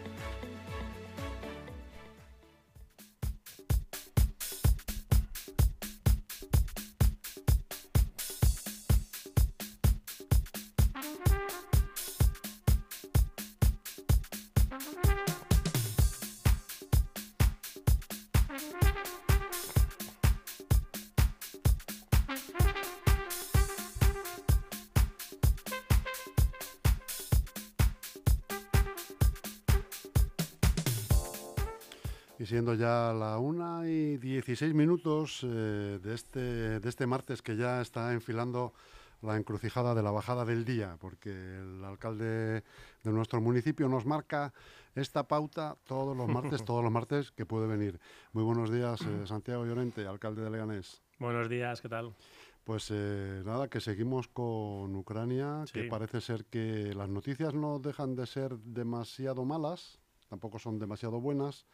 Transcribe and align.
siendo 32.51 32.75
ya 32.75 33.13
la 33.13 33.39
una 33.39 33.89
y 33.89 34.17
16 34.17 34.75
minutos 34.75 35.43
eh, 35.45 36.01
de, 36.03 36.15
este, 36.15 36.81
de 36.81 36.89
este 36.89 37.07
martes 37.07 37.43
que 37.43 37.57
ya 37.57 37.81
está 37.81 38.13
enfilando 38.13 38.75
la 39.23 39.37
encrucijada 39.37 39.95
de 39.95 40.03
la 40.03 40.11
bajada 40.11 40.45
del 40.45 40.65
día, 40.65 40.97
porque 41.01 41.31
el 41.31 41.85
alcalde 41.85 42.65
de 43.05 43.13
nuestro 43.13 43.41
municipio 43.41 43.89
nos 43.89 44.05
marca 44.05 44.53
esta 44.97 45.29
pauta 45.29 45.77
todos 45.87 46.17
los 46.17 46.27
martes, 46.27 46.65
todos 46.65 46.83
los 46.83 46.93
martes 46.93 47.31
que 47.31 47.47
puede 47.47 47.69
venir. 47.69 48.01
Muy 48.33 48.43
buenos 48.43 48.69
días, 48.69 49.01
eh, 49.03 49.29
Santiago 49.29 49.65
Llorente, 49.65 50.05
alcalde 50.09 50.43
de 50.43 50.51
Leganés. 50.51 51.03
Buenos 51.21 51.49
días, 51.49 51.81
¿qué 51.81 51.89
tal? 51.89 52.17
Pues 52.65 52.89
eh, 52.91 53.43
nada, 53.47 53.69
que 53.69 53.79
seguimos 53.79 54.27
con 54.27 54.97
Ucrania, 54.97 55.63
que 55.73 55.85
parece 55.85 56.21
ser 56.21 56.47
que 56.47 56.95
las 56.97 57.09
noticias 57.09 57.55
no 57.55 57.79
dejan 57.79 58.17
de 58.17 58.27
ser 58.27 58.59
demasiado 58.59 59.45
malas, 59.45 60.01
tampoco 60.29 60.59
son 60.59 60.81
demasiado 60.81 61.21
buenas, 61.21 61.65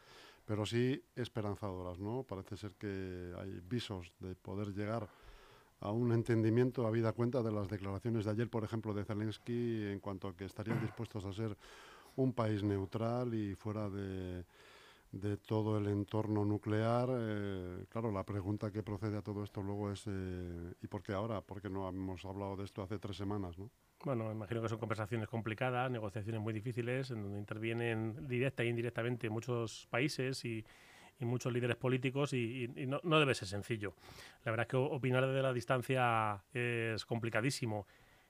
pero 0.47 0.65
sí 0.65 1.03
esperanzadoras, 1.13 1.99
¿no? 1.99 2.23
Parece 2.23 2.55
ser 2.55 2.71
que 2.75 3.33
hay 3.37 3.59
visos 3.67 4.13
de 4.19 4.33
poder 4.33 4.73
llegar 4.73 5.09
a 5.81 5.91
un 5.91 6.13
entendimiento, 6.13 6.87
habida 6.87 7.11
cuenta 7.11 7.43
de 7.43 7.51
las 7.51 7.67
declaraciones 7.67 8.23
de 8.23 8.31
ayer, 8.31 8.49
por 8.49 8.63
ejemplo, 8.63 8.93
de 8.93 9.03
Zelensky, 9.03 9.83
en 9.91 9.99
cuanto 9.99 10.29
a 10.29 10.35
que 10.37 10.45
estarían 10.45 10.79
dispuestos 10.81 11.25
a 11.25 11.33
ser 11.33 11.55
un 12.15 12.31
país 12.31 12.63
neutral 12.63 13.33
y 13.33 13.55
fuera 13.55 13.89
de, 13.89 14.45
todo 15.45 15.77
el 15.77 15.87
entorno 15.87 16.45
nuclear. 16.45 17.09
Eh, 17.11 17.85
claro, 17.89 18.09
la 18.09 18.23
pregunta 18.23 18.71
que 18.71 18.83
procede 18.83 19.17
a 19.17 19.21
todo 19.21 19.43
esto 19.43 19.61
luego 19.61 19.91
es, 19.91 20.05
eh, 20.07 20.73
¿y 20.81 20.87
por 20.87 21.03
qué 21.03 21.11
ahora? 21.11 21.41
Porque 21.41 21.69
no 21.69 21.89
hemos 21.89 22.23
hablado 22.23 22.55
de 22.55 22.63
esto 22.63 22.81
hace 22.81 22.99
tres 22.99 23.17
semanas, 23.17 23.57
¿no? 23.57 23.69
Bueno, 24.03 24.31
imagino 24.31 24.61
que 24.61 24.69
son 24.69 24.77
conversaciones 24.77 25.27
complicadas, 25.27 25.89
negociaciones 25.89 26.39
muy 26.39 26.53
difíciles, 26.53 27.09
en 27.11 27.23
donde 27.23 27.39
intervienen 27.39 28.27
directa 28.27 28.63
e 28.63 28.67
indirectamente 28.67 29.29
muchos 29.29 29.87
países 29.89 30.43
y, 30.45 30.63
muchos 31.19 31.51
líderes 31.51 31.77
políticos 31.77 32.31
y, 32.33 32.67
no, 32.85 33.19
debe 33.19 33.33
ser 33.33 33.47
sencillo. 33.47 33.95
La 34.45 34.51
verdad 34.51 34.65
es 34.65 34.69
que 34.69 34.77
opinar 34.77 35.25
desde 35.25 35.41
la 35.41 35.51
distancia 35.51 36.43
es 36.53 37.03
complicadísimo 37.07 37.87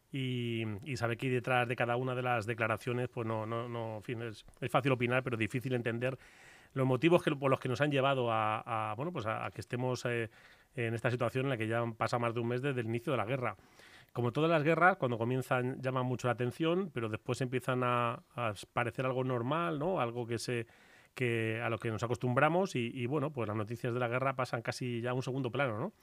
y, 0.09 0.63
saber 0.95 1.17
que 1.17 1.29
detrás 1.29 1.67
de 1.67 1.75
cada 1.75 1.97
una 1.97 2.15
de 2.15 2.21
las 2.21 2.45
declaraciones, 2.45 3.09
pues 3.09 3.27
no, 3.27 3.45
no, 3.45 3.67
no 3.67 3.97
en 3.97 4.03
fin, 4.03 4.21
es, 4.21 4.45
fácil 4.69 4.93
opinar, 4.93 5.21
pero 5.21 5.35
difícil 5.35 5.73
entender 5.73 6.17
los 6.73 6.87
motivos 6.87 7.21
que, 7.21 7.35
por 7.35 7.51
los 7.51 7.59
que 7.59 7.67
nos 7.67 7.81
han 7.81 7.91
llevado 7.91 8.31
a, 8.31 8.93
bueno, 8.95 9.11
pues 9.11 9.25
a, 9.25 9.51
que 9.53 9.59
estemos 9.59 10.05
eh, 10.05 10.29
en 10.75 10.93
esta 10.93 11.11
situación 11.11 11.45
en 11.45 11.49
la 11.49 11.57
que 11.57 11.67
ya 11.67 11.83
pasa 11.97 12.17
más 12.19 12.33
de 12.33 12.39
un 12.39 12.47
mes 12.47 12.61
desde 12.61 12.79
el 12.79 12.87
inicio 12.87 13.11
de 13.11 13.17
la 13.17 13.25
guerra 13.25 13.57
como 14.17 14.31
todas 14.31 14.49
las 14.49 14.63
guerras, 14.63 14.97
cuando 14.97 15.19
comienzan 15.19 15.79
llaman 15.79 16.03
mucho 16.03 16.27
la 16.27 16.31
atención, 16.31 16.89
pero 16.91 17.07
después 17.07 17.39
empiezan 17.41 17.83
a, 17.83 18.23
parecer 18.73 19.05
algo 19.05 19.23
normal, 19.23 19.77
¿no? 19.77 20.01
Algo 20.01 20.25
que 20.25 20.39
se 20.39 20.65
que 21.13 21.61
a 21.63 21.69
lo 21.69 21.77
que 21.77 21.91
nos 21.91 22.01
acostumbramos 22.01 22.75
y, 22.75 23.05
bueno, 23.05 23.31
pues 23.31 23.47
las 23.47 23.55
noticias 23.55 23.93
de 23.93 23.99
la 23.99 24.07
guerra 24.07 24.35
pasan 24.35 24.63
casi 24.63 25.01
ya 25.01 25.11
a 25.11 25.13
un 25.13 25.21
segundo 25.21 25.51
plano, 25.51 25.77
¿no? 25.77 25.93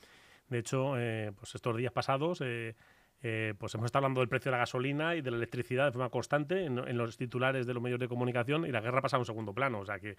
De 0.48 0.60
hecho, 0.60 0.96
eh, 0.96 1.32
pues 1.34 1.56
estos 1.56 1.76
días 1.76 1.90
pasados, 1.90 2.40
eh, 2.40 2.76
eh, 3.20 3.54
pues 3.58 3.74
hemos 3.74 3.86
estado 3.86 4.04
hablando 4.04 4.20
del 4.20 4.28
precio 4.28 4.52
de 4.52 4.58
la 4.58 4.58
gasolina 4.58 5.16
y 5.16 5.20
de 5.20 5.32
la 5.32 5.36
electricidad 5.38 5.86
de 5.86 5.90
forma 5.90 6.08
constante 6.08 6.66
en, 6.66 6.96
los 6.96 7.16
titulares 7.16 7.66
de 7.66 7.74
los 7.74 7.82
medios 7.82 7.98
de 7.98 8.06
comunicación 8.06 8.64
y 8.64 8.70
la 8.70 8.80
guerra 8.80 9.02
pasa 9.02 9.16
a 9.16 9.18
un 9.18 9.26
segundo 9.26 9.52
plano. 9.52 9.80
O 9.80 9.84
sea 9.84 9.98
que, 9.98 10.16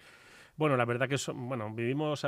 bueno, 0.56 0.76
la 0.76 0.84
verdad 0.84 1.08
que 1.08 1.16
bueno, 1.32 1.72
vivimos 1.72 2.26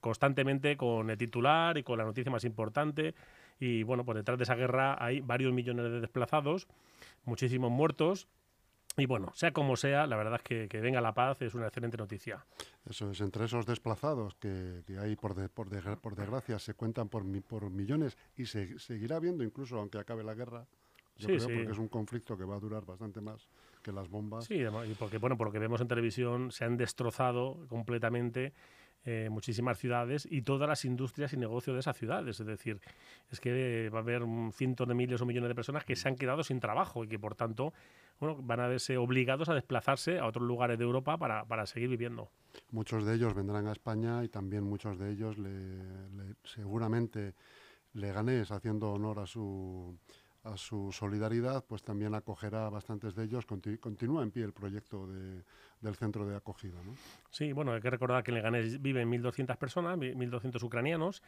constantemente 0.00 0.76
con 0.76 1.10
el 1.10 1.16
titular 1.16 1.78
y 1.78 1.84
con 1.84 1.96
la 1.96 2.04
noticia 2.04 2.32
más 2.32 2.42
importante 2.42 3.14
y 3.60 3.82
bueno, 3.82 4.04
por 4.04 4.16
detrás 4.16 4.38
de 4.38 4.44
esa 4.44 4.54
guerra 4.56 4.96
hay 4.98 5.20
varios 5.20 5.52
millones 5.52 5.84
de 5.84 6.00
desplazados, 6.00 6.66
muchísimos 7.24 7.70
muertos. 7.70 8.26
Y 8.96 9.06
bueno, 9.06 9.30
sea 9.34 9.52
como 9.52 9.76
sea, 9.76 10.06
la 10.06 10.16
verdad 10.16 10.40
es 10.42 10.68
que, 10.68 10.80
venga 10.80 11.00
la 11.00 11.14
paz 11.14 11.40
es 11.42 11.54
una 11.54 11.66
excelente 11.66 11.96
noticia. 11.96 12.44
Eso 12.88 13.10
es, 13.12 13.20
entre 13.20 13.44
esos 13.44 13.64
desplazados 13.64 14.34
que, 14.34 14.82
hay, 14.98 15.14
por, 15.14 15.34
por, 15.50 15.68
por, 16.00 16.16
desgracia, 16.16 16.58
se 16.58 16.74
cuentan 16.74 17.08
por, 17.08 17.24
por 17.42 17.70
millones 17.70 18.18
y 18.36 18.46
se 18.46 18.78
seguirá 18.80 19.20
viendo 19.20 19.44
incluso 19.44 19.78
aunque 19.78 19.98
acabe 19.98 20.24
la 20.24 20.34
guerra. 20.34 20.66
Yo 21.20 21.28
creo 21.28 21.46
porque 21.46 21.72
es 21.72 21.78
un 21.78 21.88
conflicto 21.88 22.36
que 22.36 22.44
va 22.44 22.56
a 22.56 22.60
durar 22.60 22.84
bastante 22.84 23.20
más 23.20 23.48
que 23.82 23.92
las 23.92 24.08
bombas. 24.08 24.44
Sí, 24.44 24.62
y 24.62 24.94
porque, 24.94 25.18
bueno, 25.18 25.36
porque 25.36 25.58
vemos 25.58 25.80
en 25.80 25.88
televisión, 25.88 26.50
se 26.52 26.64
han 26.64 26.76
destrozado 26.76 27.66
completamente 27.68 28.52
eh, 29.06 29.28
muchísimas 29.30 29.78
ciudades 29.78 30.28
y 30.30 30.42
todas 30.42 30.68
las 30.68 30.84
industrias 30.84 31.32
y 31.32 31.38
negocios 31.38 31.74
de 31.74 31.80
esas 31.80 31.96
ciudades. 31.96 32.38
Es 32.38 32.46
decir, 32.46 32.80
es 33.30 33.40
que 33.40 33.88
va 33.88 33.98
a 33.98 34.02
haber 34.02 34.22
cientos 34.52 34.86
de 34.86 34.94
miles 34.94 35.20
o 35.22 35.26
millones 35.26 35.48
de 35.48 35.54
personas 35.54 35.84
que 35.84 35.96
se 35.96 36.08
han 36.08 36.16
quedado 36.16 36.42
sin 36.42 36.60
trabajo 36.60 37.04
y 37.04 37.08
que, 37.08 37.18
por 37.18 37.34
tanto, 37.34 37.72
bueno, 38.18 38.36
van 38.42 38.60
a 38.60 38.68
verse 38.68 38.98
obligados 38.98 39.48
a 39.48 39.54
desplazarse 39.54 40.18
a 40.18 40.26
otros 40.26 40.46
lugares 40.46 40.78
de 40.78 40.84
Europa 40.84 41.16
para, 41.16 41.46
para 41.46 41.64
seguir 41.64 41.88
viviendo. 41.88 42.30
Muchos 42.72 43.06
de 43.06 43.14
ellos 43.14 43.32
vendrán 43.32 43.66
a 43.68 43.72
España 43.72 44.22
y 44.22 44.28
también 44.28 44.64
muchos 44.64 44.98
de 44.98 45.12
ellos 45.12 45.36
seguramente 46.44 47.34
Leganés, 47.94 48.50
haciendo 48.50 48.92
honor 48.92 49.20
a 49.20 49.26
su 49.26 49.96
a 50.42 50.56
su 50.56 50.90
solidaridad, 50.92 51.64
pues 51.66 51.82
también 51.82 52.14
acogerá 52.14 52.66
a 52.66 52.70
bastantes 52.70 53.14
de 53.14 53.24
ellos. 53.24 53.46
continúa 53.46 54.22
en 54.22 54.30
pie 54.30 54.44
el 54.44 54.52
proyecto 54.52 55.06
del 55.06 55.94
centro 55.96 56.26
de 56.26 56.36
acogida. 56.36 56.82
¿no? 56.84 56.94
Sí, 57.30 57.52
bueno, 57.52 57.72
hay 57.72 57.80
que 57.80 57.90
recordar 57.90 58.22
que 58.22 58.30
en 58.30 58.36
Leganés 58.36 58.80
viven 58.80 59.10
1.200 59.10 59.56
personas, 59.58 59.98
1.200 59.98 60.62
ucranianos. 60.62 61.22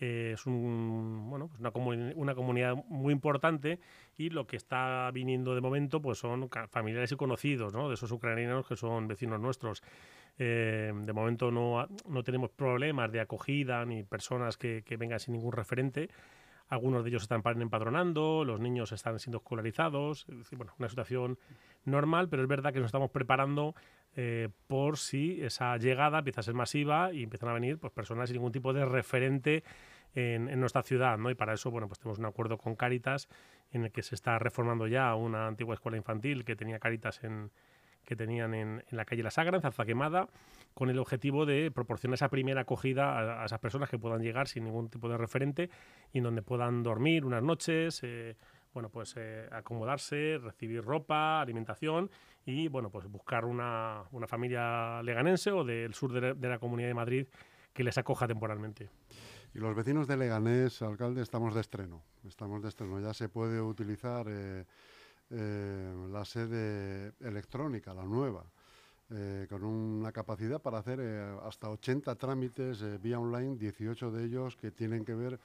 Eh, 0.00 0.32
es 0.34 0.46
un, 0.46 1.26
bueno, 1.28 1.48
pues 1.48 1.60
una, 1.60 1.72
una, 2.14 2.34
comunidad 2.34 2.76
muy 2.88 3.12
importante 3.12 3.80
y 4.16 4.30
lo 4.30 4.46
que 4.46 4.56
está 4.56 5.10
viniendo 5.12 5.56
de 5.56 5.60
momento 5.60 6.00
pues 6.00 6.18
son 6.18 6.48
familiares 6.70 7.10
y 7.10 7.16
conocidos 7.16 7.72
¿no? 7.72 7.88
de 7.88 7.94
esos 7.94 8.12
ucranianos 8.12 8.68
que 8.68 8.76
son 8.76 9.08
vecinos 9.08 9.40
nuestros. 9.40 9.82
Eh, 10.38 10.92
de 10.94 11.12
momento 11.12 11.50
no, 11.50 11.88
no 12.08 12.22
tenemos 12.22 12.50
problemas 12.50 13.10
de 13.10 13.20
acogida 13.20 13.84
ni 13.84 14.04
personas 14.04 14.56
que, 14.56 14.84
que 14.84 14.96
vengan 14.96 15.18
sin 15.18 15.34
ningún 15.34 15.52
referente. 15.52 16.10
Algunos 16.68 17.02
de 17.02 17.10
ellos 17.10 17.22
están 17.22 17.42
empadronando, 17.60 18.44
los 18.44 18.60
niños 18.60 18.92
están 18.92 19.18
siendo 19.18 19.38
escolarizados. 19.38 20.26
bueno, 20.52 20.74
una 20.78 20.88
situación 20.88 21.38
normal, 21.84 22.28
pero 22.28 22.42
es 22.42 22.48
verdad 22.48 22.72
que 22.72 22.80
nos 22.80 22.88
estamos 22.88 23.10
preparando 23.10 23.74
eh, 24.16 24.48
por 24.66 24.98
si 24.98 25.40
esa 25.42 25.76
llegada 25.76 26.18
empieza 26.18 26.40
a 26.40 26.44
ser 26.44 26.54
masiva 26.54 27.12
y 27.12 27.22
empiezan 27.22 27.48
a 27.48 27.52
venir 27.52 27.78
pues, 27.78 27.92
personas 27.92 28.28
sin 28.28 28.36
ningún 28.36 28.52
tipo 28.52 28.72
de 28.72 28.84
referente 28.84 29.64
en, 30.14 30.58
nuestra 30.58 30.82
ciudad, 30.82 31.18
¿no? 31.18 31.30
Y 31.30 31.34
para 31.34 31.54
eso, 31.54 31.70
bueno, 31.70 31.86
pues 31.86 31.98
tenemos 31.98 32.18
un 32.18 32.26
acuerdo 32.26 32.58
con 32.58 32.74
Cáritas 32.74 33.28
en 33.70 33.84
el 33.84 33.92
que 33.92 34.02
se 34.02 34.14
está 34.14 34.38
reformando 34.38 34.86
ya 34.86 35.14
una 35.14 35.46
antigua 35.46 35.74
escuela 35.74 35.96
infantil 35.96 36.44
que 36.44 36.56
tenía 36.56 36.78
Cáritas 36.78 37.22
en, 37.24 37.50
que 38.04 38.16
tenían 38.16 38.54
en, 38.54 38.84
la 38.90 39.04
calle 39.04 39.22
La 39.22 39.30
Sagra, 39.30 39.56
en 39.56 39.62
Zarza 39.62 39.84
Quemada, 39.84 40.28
con 40.74 40.90
el 40.90 40.98
objetivo 40.98 41.44
de 41.44 41.70
proporcionar 41.70 42.14
esa 42.14 42.28
primera 42.28 42.62
acogida 42.62 43.42
a, 43.42 43.44
esas 43.44 43.60
personas 43.60 43.90
que 43.90 43.98
puedan 43.98 44.22
llegar 44.22 44.48
sin 44.48 44.64
ningún 44.64 44.88
tipo 44.88 45.08
de 45.08 45.18
referente 45.18 45.70
y 46.12 46.18
en 46.18 46.24
donde 46.24 46.42
puedan 46.42 46.82
dormir 46.82 47.24
unas 47.24 47.42
noches, 47.42 48.00
eh, 48.02 48.36
bueno, 48.72 48.88
pues 48.90 49.14
eh, 49.16 49.48
acomodarse, 49.50 50.38
recibir 50.38 50.82
ropa, 50.82 51.40
alimentación 51.40 52.10
y, 52.46 52.68
bueno, 52.68 52.90
pues 52.90 53.06
buscar 53.08 53.44
una, 53.44 54.04
familia 54.26 55.02
leganense 55.02 55.50
o 55.50 55.64
del 55.64 55.94
sur 55.94 56.12
de 56.12 56.48
la, 56.48 56.58
Comunidad 56.58 56.88
de 56.88 56.94
Madrid 56.94 57.26
que 57.72 57.84
les 57.84 57.98
acoja 57.98 58.26
temporalmente. 58.26 58.88
Y 59.54 59.58
los 59.58 59.74
vecinos 59.74 60.06
de 60.06 60.16
Leganés, 60.16 60.82
alcalde, 60.82 61.22
estamos 61.22 61.54
de 61.54 61.60
estreno. 61.60 62.02
Estamos 62.26 62.62
de 62.62 62.68
estreno. 62.68 63.00
Ya 63.00 63.12
se 63.14 63.28
puede 63.28 63.60
utilizar... 63.60 64.26
Eh, 64.28 64.64
la 65.30 66.24
sede 66.24 67.12
electrónica, 67.20 67.94
la 67.94 68.04
nueva. 68.04 68.44
con 69.48 69.64
una 69.64 70.12
capacidad 70.12 70.60
para 70.60 70.78
hacer 70.78 71.00
hasta 71.42 71.70
80 71.70 72.14
trámites 72.16 73.00
vía 73.00 73.18
online, 73.18 73.56
18 73.56 74.10
de 74.10 74.24
ellos 74.24 74.56
que 74.56 74.70
tienen 74.70 75.04
que 75.04 75.14
ver 75.14 75.38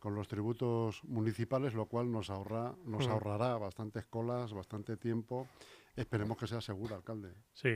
con 0.00 0.14
los 0.14 0.26
tributos 0.26 1.04
municipales, 1.04 1.74
lo 1.74 1.84
cual 1.84 2.10
nos, 2.10 2.30
ahorra, 2.30 2.74
nos 2.86 3.06
ahorrará 3.06 3.58
bastantes 3.58 4.06
colas, 4.06 4.52
bastante 4.52 4.96
tiempo. 4.96 5.46
Esperemos 5.94 6.38
que 6.38 6.46
sea 6.46 6.60
segura, 6.60 6.96
alcalde. 6.96 7.34
Sí, 7.52 7.70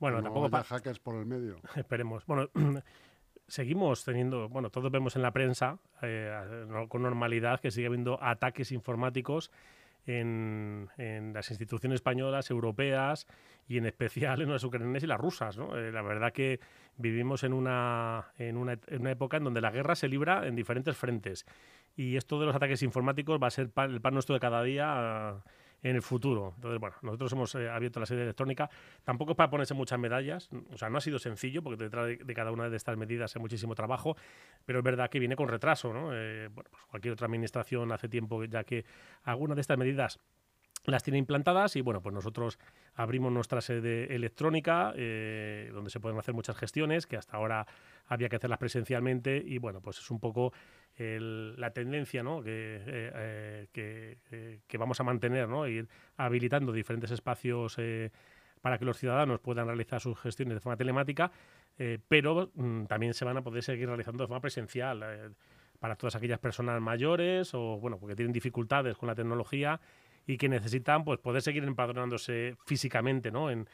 bueno, 0.00 0.22
tampoco 0.22 0.48
para 0.48 0.64
hackers 0.64 0.98
por 0.98 1.16
el 1.16 1.26
medio. 1.26 1.56
Esperemos. 1.76 2.24
Bueno, 2.26 2.48
seguimos 3.46 4.04
teniendo, 4.04 4.48
bueno, 4.48 4.70
todos 4.70 4.90
vemos 4.90 5.16
en 5.16 5.22
la 5.22 5.32
prensa 5.32 5.78
eh, 6.00 6.66
con 6.88 7.02
normalidad 7.02 7.60
que 7.60 7.70
sigue 7.70 7.86
habiendo 7.86 8.18
ataques 8.22 8.72
informáticos 8.72 9.50
en, 10.06 10.88
las 11.34 11.50
instituciones 11.50 11.96
españolas, 11.96 12.50
europeas 12.50 13.26
y 13.68 13.78
en 13.78 13.86
especial 13.86 14.40
en 14.42 14.50
las 14.50 14.64
ucranianas 14.64 15.02
y 15.02 15.06
las 15.06 15.18
rusas. 15.18 15.56
¿no? 15.58 15.76
Eh, 15.76 15.92
la 15.92 16.02
verdad 16.02 16.32
que 16.32 16.60
vivimos 16.96 17.44
en 17.44 17.52
una, 17.52 18.32
en, 18.38 18.56
una, 18.56 18.78
en 18.86 19.00
una 19.00 19.10
época 19.10 19.36
en 19.36 19.44
donde 19.44 19.60
la 19.60 19.70
guerra 19.70 19.94
se 19.94 20.08
libra 20.08 20.46
en 20.46 20.54
diferentes 20.54 20.96
frentes 20.96 21.46
y 21.96 22.16
esto 22.16 22.38
de 22.38 22.46
los 22.46 22.54
ataques 22.54 22.82
informáticos 22.82 23.40
va 23.42 23.48
a 23.48 23.50
ser 23.50 23.70
el 23.76 24.00
pan 24.00 24.14
nuestro 24.14 24.34
de 24.34 24.40
cada 24.40 24.62
día 24.62 25.42
en 25.90 25.96
el 25.96 26.02
futuro. 26.02 26.52
Entonces, 26.56 26.80
bueno, 26.80 26.96
nosotros 27.02 27.32
hemos 27.32 27.54
eh, 27.54 27.70
abierto 27.70 28.00
la 28.00 28.06
sede 28.06 28.22
electrónica. 28.22 28.68
Tampoco 29.04 29.32
es 29.32 29.36
para 29.36 29.50
ponerse 29.50 29.72
muchas 29.72 29.98
medallas, 29.98 30.50
o 30.72 30.76
sea, 30.76 30.90
no 30.90 30.98
ha 30.98 31.00
sido 31.00 31.18
sencillo, 31.18 31.62
porque 31.62 31.84
detrás 31.84 32.06
de, 32.06 32.34
cada 32.34 32.50
una 32.50 32.68
de 32.68 32.76
estas 32.76 32.96
medidas 32.96 33.36
hay 33.36 33.40
muchísimo 33.40 33.74
trabajo, 33.74 34.16
pero 34.64 34.80
es 34.80 34.84
verdad 34.84 35.08
que 35.08 35.20
viene 35.20 35.36
con 35.36 35.48
retraso, 35.48 35.92
¿no? 35.92 36.10
Eh, 36.12 36.48
bueno, 36.52 36.68
pues 36.70 36.82
cualquier 36.90 37.12
otra 37.12 37.26
administración 37.26 37.92
hace 37.92 38.08
tiempo 38.08 38.42
ya 38.44 38.64
que 38.64 38.84
algunas 39.22 39.54
de 39.54 39.60
estas 39.60 39.78
medidas 39.78 40.18
las 40.86 41.02
tiene 41.02 41.18
implantadas 41.18 41.76
y 41.76 41.80
bueno, 41.80 42.00
pues 42.00 42.14
nosotros 42.14 42.58
abrimos 42.94 43.32
nuestra 43.32 43.60
sede 43.60 44.14
electrónica 44.14 44.92
eh, 44.96 45.70
donde 45.72 45.90
se 45.90 46.00
pueden 46.00 46.18
hacer 46.18 46.34
muchas 46.34 46.56
gestiones 46.56 47.06
que 47.06 47.16
hasta 47.16 47.36
ahora 47.36 47.66
había 48.06 48.28
que 48.28 48.36
hacerlas 48.36 48.58
presencialmente 48.58 49.42
y 49.44 49.58
bueno, 49.58 49.80
pues 49.80 49.98
es 49.98 50.10
un 50.10 50.20
poco 50.20 50.52
la 50.98 51.70
tendencia 51.72 52.22
¿no? 52.22 52.42
que, 52.42 52.80
eh, 52.86 53.68
eh, 53.74 54.60
que, 54.66 54.78
vamos 54.78 54.98
a 54.98 55.04
mantener, 55.04 55.46
¿no? 55.46 55.66
ir 55.68 55.88
habilitando 56.16 56.72
diferentes 56.72 57.10
espacios 57.10 57.76
para 58.62 58.78
que 58.78 58.86
los 58.86 58.96
ciudadanos 58.96 59.40
puedan 59.40 59.66
realizar 59.66 60.00
sus 60.00 60.18
gestiones 60.18 60.54
de 60.54 60.60
forma 60.60 60.78
telemática, 60.78 61.30
pero 62.08 62.50
mm, 62.54 62.84
también 62.86 63.12
se 63.12 63.26
van 63.26 63.36
a 63.36 63.42
poder 63.42 63.62
seguir 63.62 63.88
realizando 63.88 64.24
de 64.24 64.28
forma 64.28 64.40
presencial 64.40 65.34
para 65.78 65.96
todas 65.96 66.16
aquellas 66.16 66.38
personas 66.38 66.80
mayores 66.80 67.52
o 67.54 67.78
bueno, 67.78 67.98
porque 67.98 68.16
tienen 68.16 68.32
dificultades 68.32 68.96
con 68.96 69.06
la 69.06 69.14
tecnología 69.14 69.78
y 70.26 70.36
que 70.36 70.48
necesitan 70.48 71.04
pues 71.04 71.18
poder 71.18 71.42
seguir 71.42 71.64
empadronándose 71.64 72.56
físicamente 72.64 73.30
¿no? 73.30 73.50
en, 73.50 73.68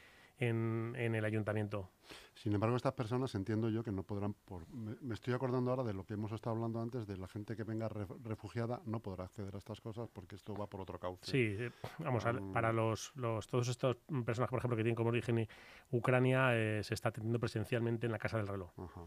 en, 0.49 1.15
el 1.15 1.25
ayuntamiento. 1.25 1.91
Sin 2.35 2.53
embargo, 2.53 2.77
estas 2.77 2.93
personas 2.95 3.35
entiendo 3.35 3.69
yo 3.71 3.83
que 3.83 3.93
no 3.93 4.03
podrán, 4.03 4.35
por, 4.35 4.69
me, 4.69 5.15
estoy 5.15 5.35
acordando 5.35 5.71
ahora 5.71 5.85
de 5.85 5.95
lo 5.95 6.05
que 6.05 6.15
hemos 6.15 6.33
estado 6.33 6.57
hablando 6.57 6.81
antes, 6.81 7.07
de 7.07 7.17
la 7.17 7.29
gente 7.29 7.57
que 7.57 7.65
venga 7.65 7.89
refugiada 7.89 8.81
no 8.85 9.01
podrá 9.01 9.25
acceder 9.25 9.55
a 9.55 9.59
estas 9.59 9.81
cosas 9.81 10.09
porque 10.13 10.35
esto 10.35 10.55
va 10.55 10.67
por 10.67 10.81
otro 10.81 10.99
cauce. 10.99 11.31
Sí, 11.31 11.57
eh, 11.59 11.71
vamos, 11.99 12.27
a, 12.27 12.33
para 12.53 12.73
los, 12.73 13.13
los, 13.15 13.47
todos 13.47 13.69
estos 13.69 13.97
personas, 14.25 14.51
por 14.51 14.59
ejemplo, 14.59 14.77
que 14.77 14.83
tienen 14.83 14.97
como 14.97 15.11
origen 15.11 15.47
Ucrania, 15.91 16.57
eh, 16.57 16.83
se 16.83 16.95
está 16.95 17.11
atendiendo 17.11 17.39
presencialmente 17.39 18.07
en 18.07 18.13
la 18.13 18.19
Casa 18.19 18.39
del 18.39 18.49
Reloj. 18.49 18.71
Ajá. 18.79 19.03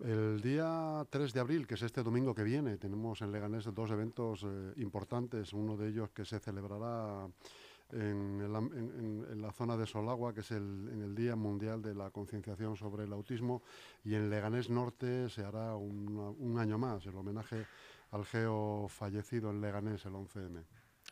El 0.00 0.40
día 0.40 1.04
3 1.10 1.32
de 1.32 1.40
abril, 1.40 1.66
que 1.66 1.74
es 1.74 1.82
este 1.82 2.02
domingo 2.02 2.34
que 2.34 2.44
viene, 2.44 2.76
tenemos 2.76 3.20
en 3.22 3.32
Leganés 3.32 3.64
dos 3.74 3.90
eventos 3.90 4.44
eh, 4.44 4.72
importantes. 4.76 5.52
Uno 5.52 5.76
de 5.76 5.88
ellos 5.88 6.10
que 6.10 6.24
se 6.24 6.38
celebrará 6.38 7.28
en, 7.90 9.42
la 9.42 9.52
zona 9.52 9.76
de 9.76 9.86
Solagua, 9.86 10.32
que 10.32 10.40
es 10.40 10.50
el, 10.52 10.88
el 11.02 11.14
Día 11.14 11.34
Mundial 11.36 11.82
de 11.82 11.94
la 11.94 12.10
Concienciación 12.10 12.76
sobre 12.76 13.04
el 13.04 13.12
Autismo, 13.12 13.62
y 14.04 14.14
en 14.14 14.30
Leganés 14.30 14.70
Norte 14.70 15.28
se 15.30 15.42
hará 15.44 15.74
un 15.74 16.56
año 16.58 16.78
más, 16.78 17.06
el 17.06 17.16
homenaje 17.16 17.66
al 18.10 18.24
geo 18.24 18.86
fallecido 18.88 19.50
en 19.50 19.60
Leganés 19.60 20.04
el 20.06 20.12
11M. 20.12 20.64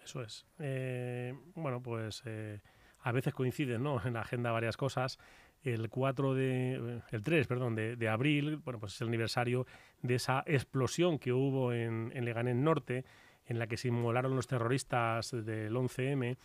Eso 0.03 0.23
es. 0.23 0.47
Eh, 0.59 1.35
bueno, 1.55 1.83
pues 1.83 2.23
eh, 2.27 2.61
a 3.01 3.13
veces 3.13 3.35
coinciden 3.35 3.83
¿no? 3.83 4.01
en 4.05 4.15
la 4.15 4.21
agenda 4.21 4.53
varias 4.53 4.77
cosas 4.77 5.19
el 5.67 5.89
4 5.91 6.35
de, 6.35 7.01
el 7.11 7.23
3, 7.23 7.47
perdón, 7.47 7.75
de, 7.75 8.09
abril, 8.09 8.57
bueno, 8.59 8.79
pues 8.79 8.95
es 8.95 9.01
el 9.01 9.09
aniversario 9.09 9.67
de 10.03 10.15
esa 10.15 10.45
explosión 10.47 11.19
que 11.19 11.33
hubo 11.33 11.73
en, 11.73 12.13
en 12.15 12.25
Leganés 12.25 12.57
Norte, 12.57 13.05
en 13.47 13.59
la 13.59 13.67
que 13.67 13.77
se 13.77 13.89
inmolaron 13.89 14.37
los 14.37 14.47
terroristas 14.47 15.31
del 15.33 15.75
11M 15.75 16.37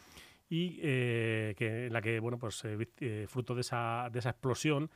y 0.49 0.79
eh, 0.81 1.55
que, 1.57 1.87
en 1.87 1.93
la 1.93 2.01
que, 2.01 2.19
bueno, 2.19 2.37
pues 2.37 2.63
eh, 2.65 2.77
eh, 2.99 3.25
fruto 3.27 3.55
de 3.55 3.61
esa, 3.61 4.09
de 4.11 4.19
esa 4.19 4.31
explosión 4.31 4.89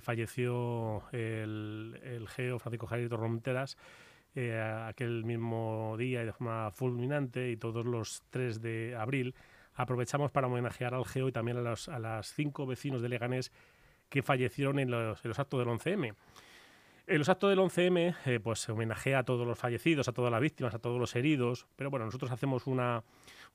falleció 0.00 1.02
el, 1.10 1.98
el 2.04 2.28
geo 2.28 2.60
Francisco 2.60 2.86
Javier 2.86 3.10
Ronteras 3.10 3.76
aquel 4.86 5.24
mismo 5.24 5.96
día 5.98 6.22
y 6.22 6.26
de 6.26 6.32
forma 6.32 6.70
fulminante 6.70 7.50
y 7.50 7.56
todos 7.56 7.84
los 7.84 8.22
3 8.30 8.62
de 8.62 8.94
abril 8.94 9.34
aprovechamos 9.74 10.30
para 10.30 10.46
homenajear 10.46 10.94
al 10.94 11.04
GEO 11.04 11.28
y 11.28 11.32
también 11.32 11.58
a, 11.58 11.60
los, 11.60 11.88
a 11.88 11.98
las 11.98 12.32
cinco 12.34 12.66
vecinos 12.66 13.02
de 13.02 13.08
Leganés 13.08 13.52
que 14.08 14.22
fallecieron 14.22 14.78
en 14.78 14.90
los, 14.90 15.24
actos 15.38 15.58
del 15.58 15.68
11M. 15.68 16.14
En 17.06 17.18
los 17.18 17.28
actos 17.28 17.50
del 17.50 17.58
11M, 17.58 18.14
eh, 18.26 18.40
pues 18.40 18.60
se 18.60 18.72
homenajea 18.72 19.20
a 19.20 19.22
todos 19.24 19.46
los 19.46 19.58
fallecidos, 19.58 20.06
a 20.06 20.12
todas 20.12 20.30
las 20.30 20.40
víctimas, 20.40 20.74
a 20.74 20.78
todos 20.78 21.00
los 21.00 21.16
heridos, 21.16 21.66
pero 21.76 21.90
bueno, 21.90 22.04
nosotros 22.04 22.30
hacemos 22.30 22.66
una, 22.66 23.02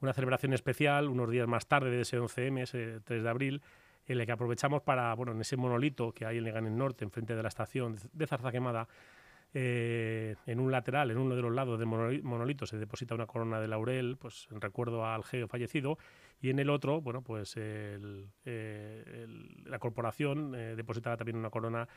una 0.01 0.13
celebración 0.13 0.53
especial 0.53 1.09
unos 1.09 1.29
días 1.29 1.47
más 1.47 1.67
tarde 1.67 1.91
de 1.91 2.01
ese 2.01 2.19
11M, 2.19 2.63
ese 2.63 2.99
3 3.01 3.23
de 3.23 3.29
abril, 3.29 3.61
en 4.07 4.19
el 4.19 4.25
que 4.25 4.31
aprovechamos 4.31 4.81
para, 4.81 5.13
bueno, 5.13 5.31
en 5.33 5.41
ese 5.41 5.57
monolito 5.57 6.11
que 6.11 6.25
hay 6.25 6.39
en 6.39 6.43
Leganés 6.43 6.71
Norte, 6.71 7.05
enfrente 7.05 7.35
de 7.35 7.43
la 7.43 7.49
estación 7.49 7.97
de 8.13 8.27
Zarza 8.27 8.51
Quemada, 8.51 8.87
eh, 9.53 10.35
en 10.45 10.59
un 10.59 10.71
lateral, 10.71 11.11
en 11.11 11.17
uno 11.17 11.35
de 11.35 11.41
los 11.41 11.53
lados 11.53 11.79
del 11.79 11.87
monolito, 11.87 12.65
se 12.65 12.77
deposita 12.77 13.15
una 13.15 13.25
corona 13.25 13.59
de 13.59 13.67
laurel, 13.67 14.17
pues 14.17 14.47
en 14.51 14.61
recuerdo 14.61 15.05
al 15.05 15.23
geo 15.23 15.47
fallecido, 15.47 15.97
y 16.41 16.49
en 16.49 16.59
el 16.59 16.69
otro, 16.69 17.01
bueno, 17.01 17.21
pues 17.21 17.53
eh, 17.57 17.97
la 19.65 19.79
corporación 19.79 20.53
eh, 20.55 20.75
deposita 20.75 21.15
también 21.17 21.37
una 21.37 21.49
corona 21.49 21.87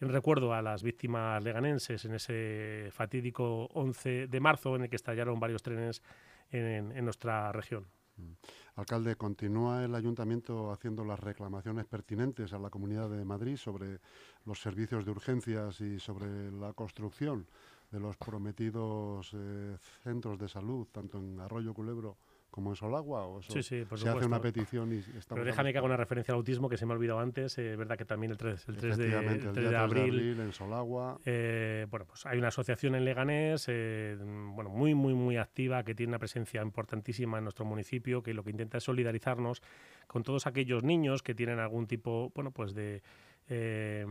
en 0.00 0.08
recuerdo 0.08 0.52
a 0.52 0.62
las 0.62 0.82
víctimas 0.82 1.42
leganenses 1.44 2.04
en 2.04 2.14
ese 2.14 2.88
fatídico 2.90 3.66
11 3.74 4.26
de 4.26 4.40
marzo 4.40 4.74
en 4.74 4.82
el 4.82 4.90
que 4.90 4.96
estallaron 4.96 5.38
varios 5.38 5.62
trenes 5.62 6.02
en 6.50 7.04
nuestra 7.04 7.52
región. 7.52 7.86
Mm. 8.16 8.32
Alcalde, 8.74 9.16
¿continúa 9.16 9.84
el 9.84 9.94
ayuntamiento 9.94 10.72
haciendo 10.72 11.04
las 11.04 11.20
reclamaciones 11.20 11.84
pertinentes 11.84 12.54
a 12.54 12.58
la 12.58 12.70
Comunidad 12.70 13.10
de 13.10 13.22
Madrid 13.22 13.56
sobre 13.56 14.00
los 14.46 14.62
servicios 14.62 15.04
de 15.04 15.10
urgencias 15.10 15.78
y 15.82 16.00
sobre 16.00 16.50
la 16.50 16.72
construcción 16.72 17.46
de 17.90 18.00
los 18.00 18.16
prometidos 18.16 19.30
eh, 19.34 19.76
centros 20.02 20.38
de 20.38 20.48
salud, 20.48 20.86
tanto 20.90 21.18
en 21.18 21.38
Arroyo 21.38 21.74
Culebro 21.74 22.16
como 22.52 22.70
en 22.70 22.76
Solagua? 22.76 23.26
¿o 23.26 23.40
sí, 23.40 23.62
sí, 23.62 23.84
por 23.86 23.98
se 23.98 24.10
hace 24.10 24.26
una 24.26 24.40
petición 24.40 24.92
y 24.92 25.02
Pero 25.26 25.42
déjame 25.42 25.72
que 25.72 25.78
haga 25.78 25.86
una 25.86 25.96
referencia 25.96 26.32
al 26.32 26.36
autismo 26.36 26.68
que 26.68 26.76
se 26.76 26.84
me 26.84 26.92
ha 26.92 26.96
olvidado 26.96 27.18
antes. 27.18 27.56
Es 27.56 27.76
verdad 27.78 27.96
que 27.96 28.04
también 28.04 28.30
el 28.30 28.36
3, 28.36 28.68
el 28.68 28.76
3, 28.76 28.96
de, 28.98 29.04
el 29.06 29.52
3 29.52 29.70
de, 29.70 29.76
abril, 29.76 30.38
en 30.38 30.52
Solagua. 30.52 31.18
Eh, 31.24 31.86
bueno, 31.90 32.04
pues 32.04 32.26
hay 32.26 32.38
una 32.38 32.48
asociación 32.48 32.94
en 32.94 33.06
Leganés, 33.06 33.64
eh, 33.68 34.18
bueno, 34.20 34.68
muy, 34.68 34.94
muy, 34.94 35.14
muy 35.14 35.38
activa, 35.38 35.82
que 35.82 35.94
tiene 35.94 36.10
una 36.10 36.18
presencia 36.18 36.60
importantísima 36.60 37.38
en 37.38 37.44
nuestro 37.44 37.64
municipio, 37.64 38.22
que 38.22 38.34
lo 38.34 38.44
que 38.44 38.50
intenta 38.50 38.76
es 38.76 38.84
solidarizarnos 38.84 39.62
con 40.06 40.22
todos 40.22 40.46
aquellos 40.46 40.84
niños 40.84 41.22
que 41.22 41.34
tienen 41.34 41.58
algún 41.58 41.86
tipo, 41.86 42.30
bueno, 42.34 42.50
pues 42.52 42.74
de... 42.74 43.02
Eh, 43.48 44.04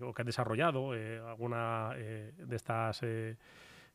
o 0.00 0.12
que 0.12 0.22
han 0.22 0.26
desarrollado 0.26 0.92
alguna 0.92 1.90
de 1.94 2.56
estas 2.56 3.02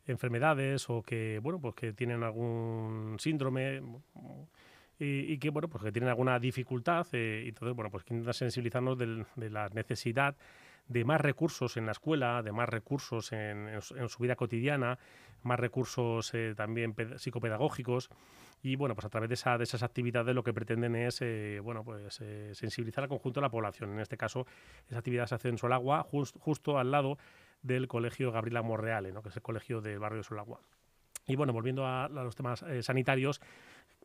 enfermedades 0.08 0.88
o 0.90 1.02
que, 1.02 1.38
bueno, 1.42 1.60
pues 1.60 1.74
que 1.74 1.92
tienen 1.92 2.22
algún 2.22 3.16
síndrome 3.18 3.82
y, 4.98 5.38
que, 5.38 5.50
bueno, 5.50 5.68
pues 5.68 5.84
que 5.84 5.92
tienen 5.92 6.08
alguna 6.08 6.38
dificultad 6.40 7.06
eh, 7.12 7.42
y 7.44 7.48
entonces, 7.50 7.74
bueno, 7.76 7.90
pues 7.90 8.04
que 8.04 8.14
intentan 8.14 8.34
sensibilizarnos 8.34 8.98
de, 8.98 9.24
la 9.50 9.68
necesidad 9.68 10.36
de 10.88 11.04
más 11.04 11.20
recursos 11.20 11.76
en 11.76 11.86
la 11.86 11.92
escuela, 11.92 12.42
de 12.42 12.50
más 12.50 12.68
recursos 12.68 13.30
en, 13.32 13.80
su 13.80 14.22
vida 14.22 14.34
cotidiana, 14.34 14.98
más 15.42 15.60
recursos 15.60 16.32
eh, 16.34 16.54
también 16.56 16.94
psicopedagógicos. 17.16 18.10
Y 18.60 18.74
bueno 18.74 18.96
pues 18.96 19.04
a 19.04 19.08
través 19.08 19.28
de, 19.28 19.34
esa, 19.34 19.56
de 19.56 19.62
esas 19.62 19.84
actividades 19.84 20.34
lo 20.34 20.42
que 20.42 20.52
pretenden 20.52 20.96
es 20.96 21.22
eh, 21.22 21.60
bueno 21.62 21.84
pues 21.84 22.14
sensibilizar 22.54 23.04
al 23.04 23.08
conjunto 23.08 23.38
de 23.38 23.42
la 23.42 23.50
población. 23.50 23.92
En 23.92 24.00
este 24.00 24.16
caso 24.16 24.46
esa 24.88 24.98
actividad 24.98 25.26
se 25.26 25.36
hace 25.36 25.48
en 25.48 25.58
Solagua 25.58 26.02
justo 26.02 26.76
al 26.76 26.90
lado 26.90 27.18
del 27.62 27.88
Colegio 27.88 28.32
Gabriela 28.32 28.62
Morreale, 28.62 29.12
¿no? 29.12 29.22
que 29.22 29.28
es 29.28 29.36
el 29.36 29.42
colegio 29.42 29.80
del 29.80 29.98
barrio 29.98 30.18
de 30.18 30.24
Solagua. 30.24 30.60
Y 31.26 31.36
bueno, 31.36 31.52
volviendo 31.52 31.86
a, 31.86 32.08
los 32.08 32.36
temas 32.36 32.62
eh, 32.62 32.82
sanitarios, 32.82 33.40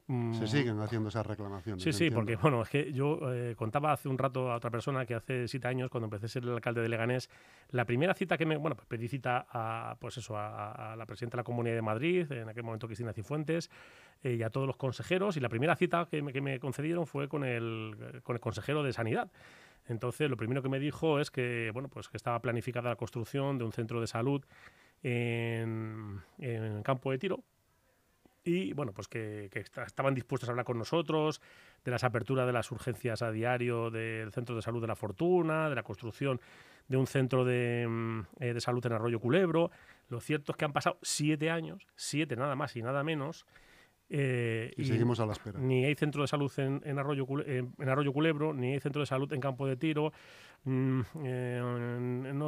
Mm, 0.08 0.34
Se 0.34 0.48
siguen 0.48 0.80
haciendo 0.82 1.08
esas 1.08 1.26
reclamaciones. 1.26 1.82
Sí, 1.82 1.94
sí, 1.94 2.12
porque 2.12 2.36
bueno, 2.36 2.62
es 2.62 2.70
que 2.70 2.92
yo 2.92 3.20
eh, 3.34 3.56
contaba 3.56 3.94
hace 3.94 4.10
un 4.10 4.18
rato 4.18 4.52
a 4.52 4.58
otra 4.58 4.70
persona 4.70 5.06
que 5.06 5.16
hace 5.16 5.48
siete 5.48 5.68
años, 5.68 5.90
cuando 5.90 6.08
empecé 6.08 6.26
a 6.26 6.30
ser 6.30 6.44
el 6.44 6.50
alcalde 6.50 6.82
de 6.82 6.90
Leganés, 6.90 7.30
la 7.70 7.86
primera 7.86 8.14
cita 8.14 8.38
que 8.38 8.46
me, 8.46 8.58
bueno, 8.58 8.76
pues 8.76 8.86
pedí 8.86 9.08
cita 9.08 9.48
a, 9.50 9.96
pues 10.00 10.18
eso, 10.18 10.36
a, 10.38 10.96
la 10.98 11.06
presidenta 11.06 11.38
de 11.38 11.40
la 11.40 11.46
Comunidad 11.46 11.76
de 11.76 11.82
Madrid, 11.82 12.30
en 12.32 12.50
aquel 12.50 12.64
momento 12.64 12.88
Cristina 12.88 13.14
Cifuentes, 13.14 13.70
eh, 14.24 14.34
y 14.34 14.44
a 14.44 14.50
todos 14.50 14.68
los 14.68 14.76
consejeros, 14.76 15.38
y 15.38 15.40
la 15.40 15.50
primera 15.50 15.76
cita 15.78 16.06
que 16.12 16.22
me, 16.22 16.34
que 16.34 16.42
me 16.42 16.60
concedieron 16.60 17.08
fue 17.08 17.30
con 17.30 17.46
el, 17.46 18.22
con 18.24 18.36
el 18.36 18.42
consejero 18.42 18.84
de 18.84 18.92
Sanidad. 18.92 19.32
Entonces, 19.88 20.30
lo 20.30 20.38
primero 20.38 20.62
que 20.62 20.70
me 20.70 20.80
dijo 20.80 21.20
es 21.20 21.32
que, 21.32 21.72
bueno, 21.74 21.90
pues 21.90 22.08
que 22.10 22.18
estaba 22.18 22.40
planificada 22.42 22.90
la 22.90 22.96
construcción 22.96 23.58
de 23.58 23.66
un 23.66 23.74
centro 23.74 24.00
de 24.00 24.08
salud 24.08 24.44
en, 25.02 26.22
campo 26.84 27.12
de 27.12 27.18
tiro, 27.18 27.44
y 28.46 28.74
bueno, 28.74 28.92
pues 28.92 29.08
que, 29.08 29.50
estaban 29.86 30.14
dispuestos 30.14 30.50
a 30.50 30.52
hablar 30.52 30.66
con 30.66 30.78
nosotros 30.78 31.42
de 31.84 31.92
las 31.92 32.04
aperturas 32.04 32.46
de 32.46 32.54
las 32.54 32.72
urgencias 32.72 33.22
a 33.22 33.32
diario 33.32 33.90
del 33.90 34.32
Centro 34.32 34.56
de 34.56 34.62
Salud 34.62 34.82
de 34.82 34.88
la 34.88 34.96
Fortuna, 34.96 35.70
de 35.70 35.76
la 35.76 35.84
construcción 35.84 36.42
de 36.88 36.98
un 36.98 37.08
centro 37.08 37.46
de, 37.46 37.86
mm, 37.88 38.20
eh, 38.40 38.60
salud 38.60 38.86
en 38.86 38.94
Arroyo 38.94 39.20
Culebro. 39.20 39.72
Lo 40.10 40.20
cierto 40.20 40.52
es 40.52 40.58
que 40.58 40.66
han 40.66 40.74
pasado 40.74 40.98
siete 41.02 41.50
años, 41.50 41.88
siete 41.96 42.36
nada 42.36 42.56
más 42.56 42.76
y 42.76 42.82
nada 42.82 43.04
menos, 43.04 43.46
eh, 44.16 44.72
y, 44.78 44.86
seguimos 44.86 45.20
a 45.20 45.26
la 45.26 45.34
espera. 45.34 45.60
Ni 45.60 45.86
hay 45.86 45.96
centro 45.96 46.22
de 46.22 46.28
salud 46.28 46.52
en, 46.58 47.00
Arroyo, 47.00 47.26
en 47.48 47.90
Arroyo 47.90 48.14
Culebro, 48.14 48.54
ni 48.54 48.74
hay 48.74 48.80
centro 48.80 49.02
de 49.02 49.08
salud 49.08 49.32
en 49.34 49.42
Campo 49.42 49.66
de 49.66 49.76
Tiro, 49.76 50.14
Mm, 50.66 51.02
eh, 51.26 52.32
no, 52.34 52.48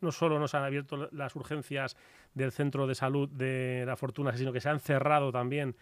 no, 0.00 0.12
solo 0.12 0.38
nos 0.38 0.54
han 0.54 0.64
abierto 0.64 1.08
las 1.12 1.34
urgencias 1.36 1.96
del 2.34 2.52
centro 2.52 2.86
de 2.86 2.94
salud 2.94 3.28
de 3.30 3.84
la 3.86 3.96
Fortuna, 3.96 4.36
sino 4.36 4.52
que 4.52 4.60
se 4.60 4.68
han 4.68 4.78
cerrado 4.78 5.32
también 5.32 5.74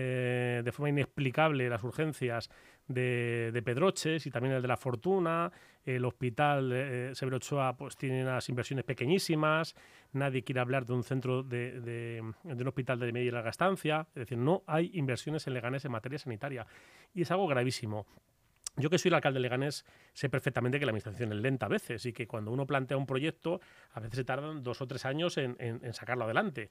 eh, 0.00 0.62
de 0.64 0.72
forma 0.72 0.90
inexplicable 0.90 1.68
las 1.68 1.82
urgencias 1.82 2.48
de, 2.86 3.60
Pedroches 3.64 4.26
y 4.26 4.30
también 4.30 4.54
el 4.54 4.62
de 4.62 4.68
la 4.68 4.76
Fortuna. 4.76 5.50
El 5.84 6.04
hospital 6.04 6.70
eh, 6.72 7.10
Severo 7.14 7.38
Ochoa 7.38 7.76
pues, 7.76 7.96
tiene 7.96 8.22
unas 8.22 8.48
inversiones 8.48 8.84
pequeñísimas. 8.84 9.74
Nadie 10.12 10.44
quiere 10.44 10.60
hablar 10.60 10.86
de 10.86 10.92
un 10.92 11.02
centro 11.02 11.42
de, 11.42 11.80
de, 11.80 12.22
un 12.44 12.68
hospital 12.68 13.00
de 13.00 13.12
media 13.12 13.28
y 13.28 13.30
larga 13.32 13.50
estancia. 13.50 14.06
Es 14.10 14.20
decir, 14.20 14.38
no 14.38 14.62
hay 14.66 14.90
inversiones 14.94 15.46
en 15.46 15.54
Leganés 15.54 15.84
en 15.84 15.92
materia 15.92 16.18
sanitaria. 16.18 16.66
Y 17.12 17.22
es 17.22 17.30
algo 17.30 17.46
gravísimo. 17.48 18.06
Yo 18.78 18.90
que 18.90 18.98
soy 18.98 19.08
el 19.08 19.14
alcalde 19.14 19.38
de 19.38 19.42
Leganés 19.42 19.84
sé 20.12 20.28
perfectamente 20.28 20.78
que 20.78 20.86
la 20.86 20.90
administración 20.90 21.32
es 21.32 21.38
lenta 21.38 21.66
a 21.66 21.68
veces 21.68 22.06
y 22.06 22.12
que 22.12 22.28
cuando 22.28 22.52
uno 22.52 22.66
plantea 22.66 22.96
un 22.96 23.06
proyecto 23.06 23.60
a 23.92 24.00
veces 24.00 24.16
se 24.16 24.24
tardan 24.24 24.62
dos 24.62 24.80
o 24.80 24.86
tres 24.86 25.04
años 25.04 25.36
en, 25.36 25.80
sacarlo 25.92 26.24
adelante. 26.24 26.70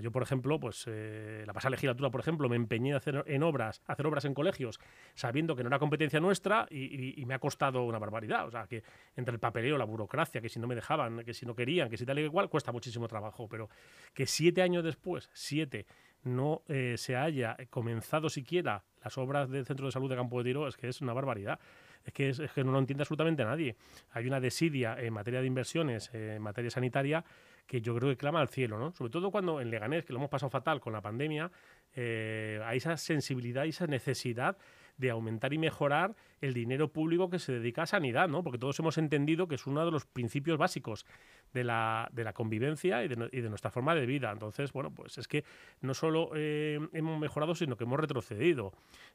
Yo, 0.00 0.10
por 0.10 0.22
ejemplo, 0.22 0.58
pues 0.58 0.84
eh, 0.86 1.44
la 1.46 1.52
pasada 1.52 1.70
legislatura, 1.70 2.10
por 2.10 2.20
ejemplo, 2.20 2.48
me 2.48 2.56
empeñé 2.56 2.94
hacer 2.94 3.24
en 3.26 3.42
obras, 3.42 3.82
hacer 3.86 4.06
obras 4.06 4.24
en 4.24 4.34
colegios, 4.34 4.80
sabiendo 5.14 5.56
que 5.56 5.62
no 5.62 5.68
era 5.68 5.78
competencia 5.78 6.20
nuestra 6.20 6.66
y, 6.70 7.22
me 7.26 7.34
ha 7.34 7.38
costado 7.38 7.84
una 7.84 7.98
barbaridad. 7.98 8.46
O 8.46 8.50
sea, 8.50 8.66
que 8.66 8.82
entre 9.16 9.34
el 9.34 9.40
papeleo, 9.40 9.78
la 9.78 9.84
burocracia, 9.84 10.40
que 10.40 10.48
si 10.48 10.58
no 10.58 10.66
me 10.66 10.74
dejaban, 10.74 11.24
que 11.24 11.34
si 11.34 11.46
no 11.46 11.54
querían, 11.54 11.88
que 11.88 11.96
si 11.96 12.04
tal 12.04 12.18
y 12.18 12.22
igual, 12.22 12.48
cuesta 12.48 12.72
muchísimo 12.72 13.08
trabajo. 13.08 13.48
Pero 13.48 13.68
que 14.14 14.26
siete 14.26 14.62
años 14.62 14.84
después, 14.84 15.30
siete, 15.32 15.86
no 16.24 16.62
eh, 16.68 16.94
se 16.96 17.16
haya 17.16 17.56
comenzado 17.70 18.28
siquiera 18.28 18.84
las 19.02 19.18
obras 19.18 19.50
del 19.50 19.66
Centro 19.66 19.86
de 19.86 19.92
Salud 19.92 20.08
de 20.08 20.16
Campo 20.16 20.38
de 20.38 20.44
Tiro, 20.44 20.68
es 20.68 20.76
que 20.76 20.88
es 20.88 21.00
una 21.00 21.12
barbaridad. 21.12 21.58
Es 22.04 22.12
que, 22.12 22.28
es, 22.30 22.40
que 22.52 22.64
no 22.64 22.72
lo 22.72 22.78
entiende 22.78 23.02
absolutamente 23.02 23.44
nadie. 23.44 23.76
Hay 24.10 24.26
una 24.26 24.40
desidia 24.40 24.96
en 24.98 25.12
materia 25.12 25.40
de 25.40 25.46
inversiones, 25.46 26.10
eh, 26.12 26.34
en 26.36 26.42
materia 26.42 26.70
sanitaria, 26.70 27.24
que 27.66 27.80
yo 27.80 27.94
creo 27.96 28.10
que 28.10 28.16
clama 28.16 28.40
al 28.40 28.48
cielo, 28.48 28.78
¿no? 28.78 28.92
Sobre 28.92 29.10
todo 29.10 29.30
cuando 29.30 29.60
en 29.60 29.70
Leganés, 29.70 30.04
que 30.04 30.12
lo 30.12 30.18
hemos 30.18 30.30
pasado 30.30 30.50
fatal 30.50 30.80
con 30.80 30.92
la 30.92 31.00
pandemia, 31.00 31.50
eh, 31.94 32.60
hay 32.64 32.78
esa 32.78 32.96
sensibilidad 32.96 33.64
y 33.64 33.70
esa 33.70 33.86
necesidad 33.86 34.56
de 34.96 35.10
aumentar 35.10 35.52
y 35.52 35.58
mejorar 35.58 36.14
el 36.40 36.54
dinero 36.54 36.92
público 36.92 37.30
que 37.30 37.38
se 37.38 37.52
dedica 37.52 37.82
a 37.82 37.86
sanidad, 37.86 38.28
¿no? 38.28 38.42
Porque 38.42 38.58
todos 38.58 38.78
hemos 38.78 38.98
entendido 38.98 39.48
que 39.48 39.54
es 39.54 39.66
uno 39.66 39.84
de 39.84 39.90
los 39.90 40.06
principios 40.06 40.58
básicos 40.58 41.06
de 41.52 41.64
la, 41.64 42.08
de 42.12 42.24
la 42.24 42.32
convivencia 42.32 43.02
y 43.04 43.08
de, 43.08 43.48
nuestra 43.48 43.70
forma 43.70 43.94
de 43.94 44.06
vida. 44.06 44.30
Entonces, 44.30 44.72
bueno, 44.72 44.92
pues 44.94 45.18
es 45.18 45.28
que 45.28 45.44
no 45.80 45.94
solo 45.94 46.30
eh, 46.34 46.78
hemos 46.92 47.18
mejorado, 47.18 47.54
sino 47.54 47.76
que 47.76 47.84
hemos 47.84 47.98
retrocedido. 47.98 48.72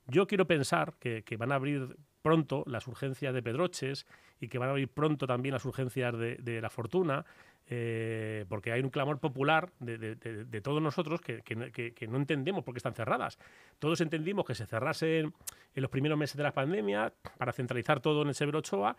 Yo 0.07 0.27
quiero 0.27 0.47
pensar 0.47 0.95
que, 0.99 1.23
van 1.37 1.51
a 1.51 1.55
abrir 1.55 1.95
pronto 2.21 2.63
las 2.65 2.87
urgencias 2.87 3.33
de 3.33 3.43
Pedroches 3.43 4.05
y 4.39 4.47
que 4.47 4.57
van 4.57 4.69
a 4.69 4.71
abrir 4.71 4.89
pronto 4.89 5.27
también 5.27 5.53
las 5.53 5.65
urgencias 5.65 6.15
de 6.17 6.59
La 6.61 6.69
Fortuna 6.69 7.25
eh, 7.69 8.45
porque 8.47 8.71
hay 8.71 8.81
un 8.81 8.89
clamor 8.89 9.19
popular 9.19 9.71
de, 9.79 10.61
todos 10.61 10.81
nosotros 10.81 11.19
que, 11.21 12.07
no 12.07 12.17
entendemos 12.17 12.63
por 12.63 12.73
qué 12.73 12.79
están 12.79 12.93
cerradas. 12.93 13.37
Todos 13.79 13.99
entendimos 14.01 14.45
que 14.45 14.55
se 14.55 14.65
cerrasen 14.65 15.33
en 15.75 15.81
los 15.81 15.91
primeros 15.91 16.17
meses 16.17 16.37
de 16.37 16.43
la 16.43 16.53
pandemia 16.53 17.13
para 17.37 17.51
centralizar 17.51 17.99
todo 17.99 18.21
en 18.21 18.29
el 18.29 18.35
Severo 18.35 18.59
Ochoa, 18.59 18.95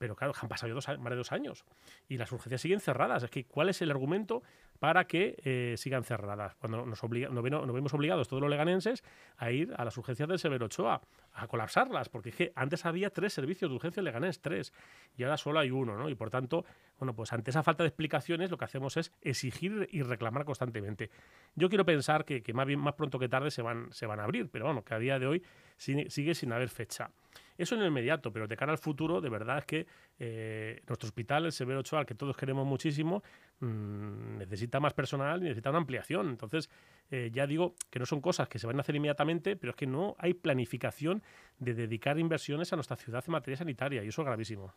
pero 0.00 0.16
claro, 0.16 0.32
han 0.40 0.48
pasado 0.48 0.72
dos, 0.72 0.88
más 0.98 1.10
de 1.10 1.16
dos 1.16 1.30
años 1.30 1.66
y 2.08 2.16
las 2.16 2.32
urgencias 2.32 2.62
siguen 2.62 2.80
cerradas. 2.80 3.22
Es 3.22 3.30
que, 3.30 3.44
¿cuál 3.44 3.68
es 3.68 3.82
el 3.82 3.90
argumento 3.90 4.42
para 4.78 5.06
que 5.06 5.36
eh, 5.44 5.74
sigan 5.76 6.04
cerradas? 6.04 6.54
Cuando 6.54 6.86
nos, 6.86 7.04
obliga, 7.04 7.28
nos, 7.28 7.42
vemos 7.42 7.92
obligados 7.92 8.26
todos 8.26 8.40
los 8.40 8.50
leganenses 8.50 9.04
a 9.36 9.50
ir 9.50 9.74
a 9.76 9.84
las 9.84 9.96
urgencias 9.98 10.26
del 10.26 10.38
Severo 10.38 10.66
Ochoa, 10.66 11.02
a 11.34 11.46
colapsarlas, 11.46 12.08
porque 12.08 12.30
es 12.30 12.34
que 12.34 12.52
antes 12.54 12.86
había 12.86 13.10
tres 13.10 13.34
servicios 13.34 13.70
de 13.70 13.74
urgencia 13.74 14.02
leganés, 14.02 14.40
tres, 14.40 14.72
y 15.18 15.22
ahora 15.22 15.36
solo 15.36 15.58
hay 15.58 15.70
uno, 15.70 15.98
¿no? 15.98 16.08
Y 16.08 16.14
por 16.14 16.30
tanto, 16.30 16.64
bueno, 17.00 17.14
pues 17.14 17.32
ante 17.32 17.50
esa 17.50 17.62
falta 17.62 17.82
de 17.82 17.88
explicaciones 17.88 18.50
lo 18.50 18.58
que 18.58 18.66
hacemos 18.66 18.98
es 18.98 19.10
exigir 19.22 19.88
y 19.90 20.02
reclamar 20.02 20.44
constantemente. 20.44 21.10
Yo 21.54 21.70
quiero 21.70 21.86
pensar 21.86 22.26
que, 22.26 22.42
más, 22.52 22.66
bien, 22.66 22.78
más 22.78 22.92
pronto 22.92 23.18
que 23.18 23.26
tarde 23.26 23.50
se 23.50 23.62
van, 23.62 23.90
se 23.90 24.04
van 24.04 24.20
a 24.20 24.24
abrir, 24.24 24.50
pero 24.50 24.66
bueno, 24.66 24.84
que 24.84 24.92
a 24.92 24.98
día 24.98 25.18
de 25.18 25.26
hoy 25.26 25.42
sigue 25.78 26.34
sin 26.34 26.52
haber 26.52 26.68
fecha. 26.68 27.10
Eso 27.56 27.74
en 27.74 27.80
el 27.80 27.88
inmediato, 27.88 28.32
pero 28.32 28.46
de 28.46 28.56
cara 28.56 28.72
al 28.72 28.78
futuro, 28.78 29.22
de 29.22 29.30
verdad 29.30 29.58
es 29.58 29.64
que 29.64 29.86
eh, 30.18 30.82
nuestro 30.86 31.06
hospital, 31.06 31.46
el 31.46 31.52
Severo 31.52 31.80
Ochoa, 31.80 32.04
que 32.04 32.14
todos 32.14 32.36
queremos 32.36 32.66
muchísimo, 32.66 33.22
mm, 33.60 34.36
necesita 34.38 34.78
más 34.78 34.92
personal 34.92 35.40
y 35.40 35.44
necesita 35.44 35.70
una 35.70 35.78
ampliación. 35.78 36.28
Entonces, 36.28 36.68
eh, 37.10 37.30
ya 37.32 37.46
digo 37.46 37.74
que 37.90 37.98
no 37.98 38.04
son 38.04 38.20
cosas 38.20 38.48
que 38.48 38.58
se 38.58 38.66
van 38.66 38.76
a 38.76 38.80
hacer 38.80 38.96
inmediatamente, 38.96 39.56
pero 39.56 39.70
es 39.70 39.76
que 39.76 39.86
no 39.86 40.16
hay 40.18 40.34
planificación 40.34 41.22
de 41.58 41.72
dedicar 41.72 42.18
inversiones 42.18 42.72
a 42.74 42.76
nuestra 42.76 42.96
ciudad 42.96 43.24
en 43.26 43.32
materia 43.32 43.56
sanitaria 43.56 44.04
y 44.04 44.08
eso 44.08 44.20
es 44.20 44.26
gravísimo. 44.26 44.74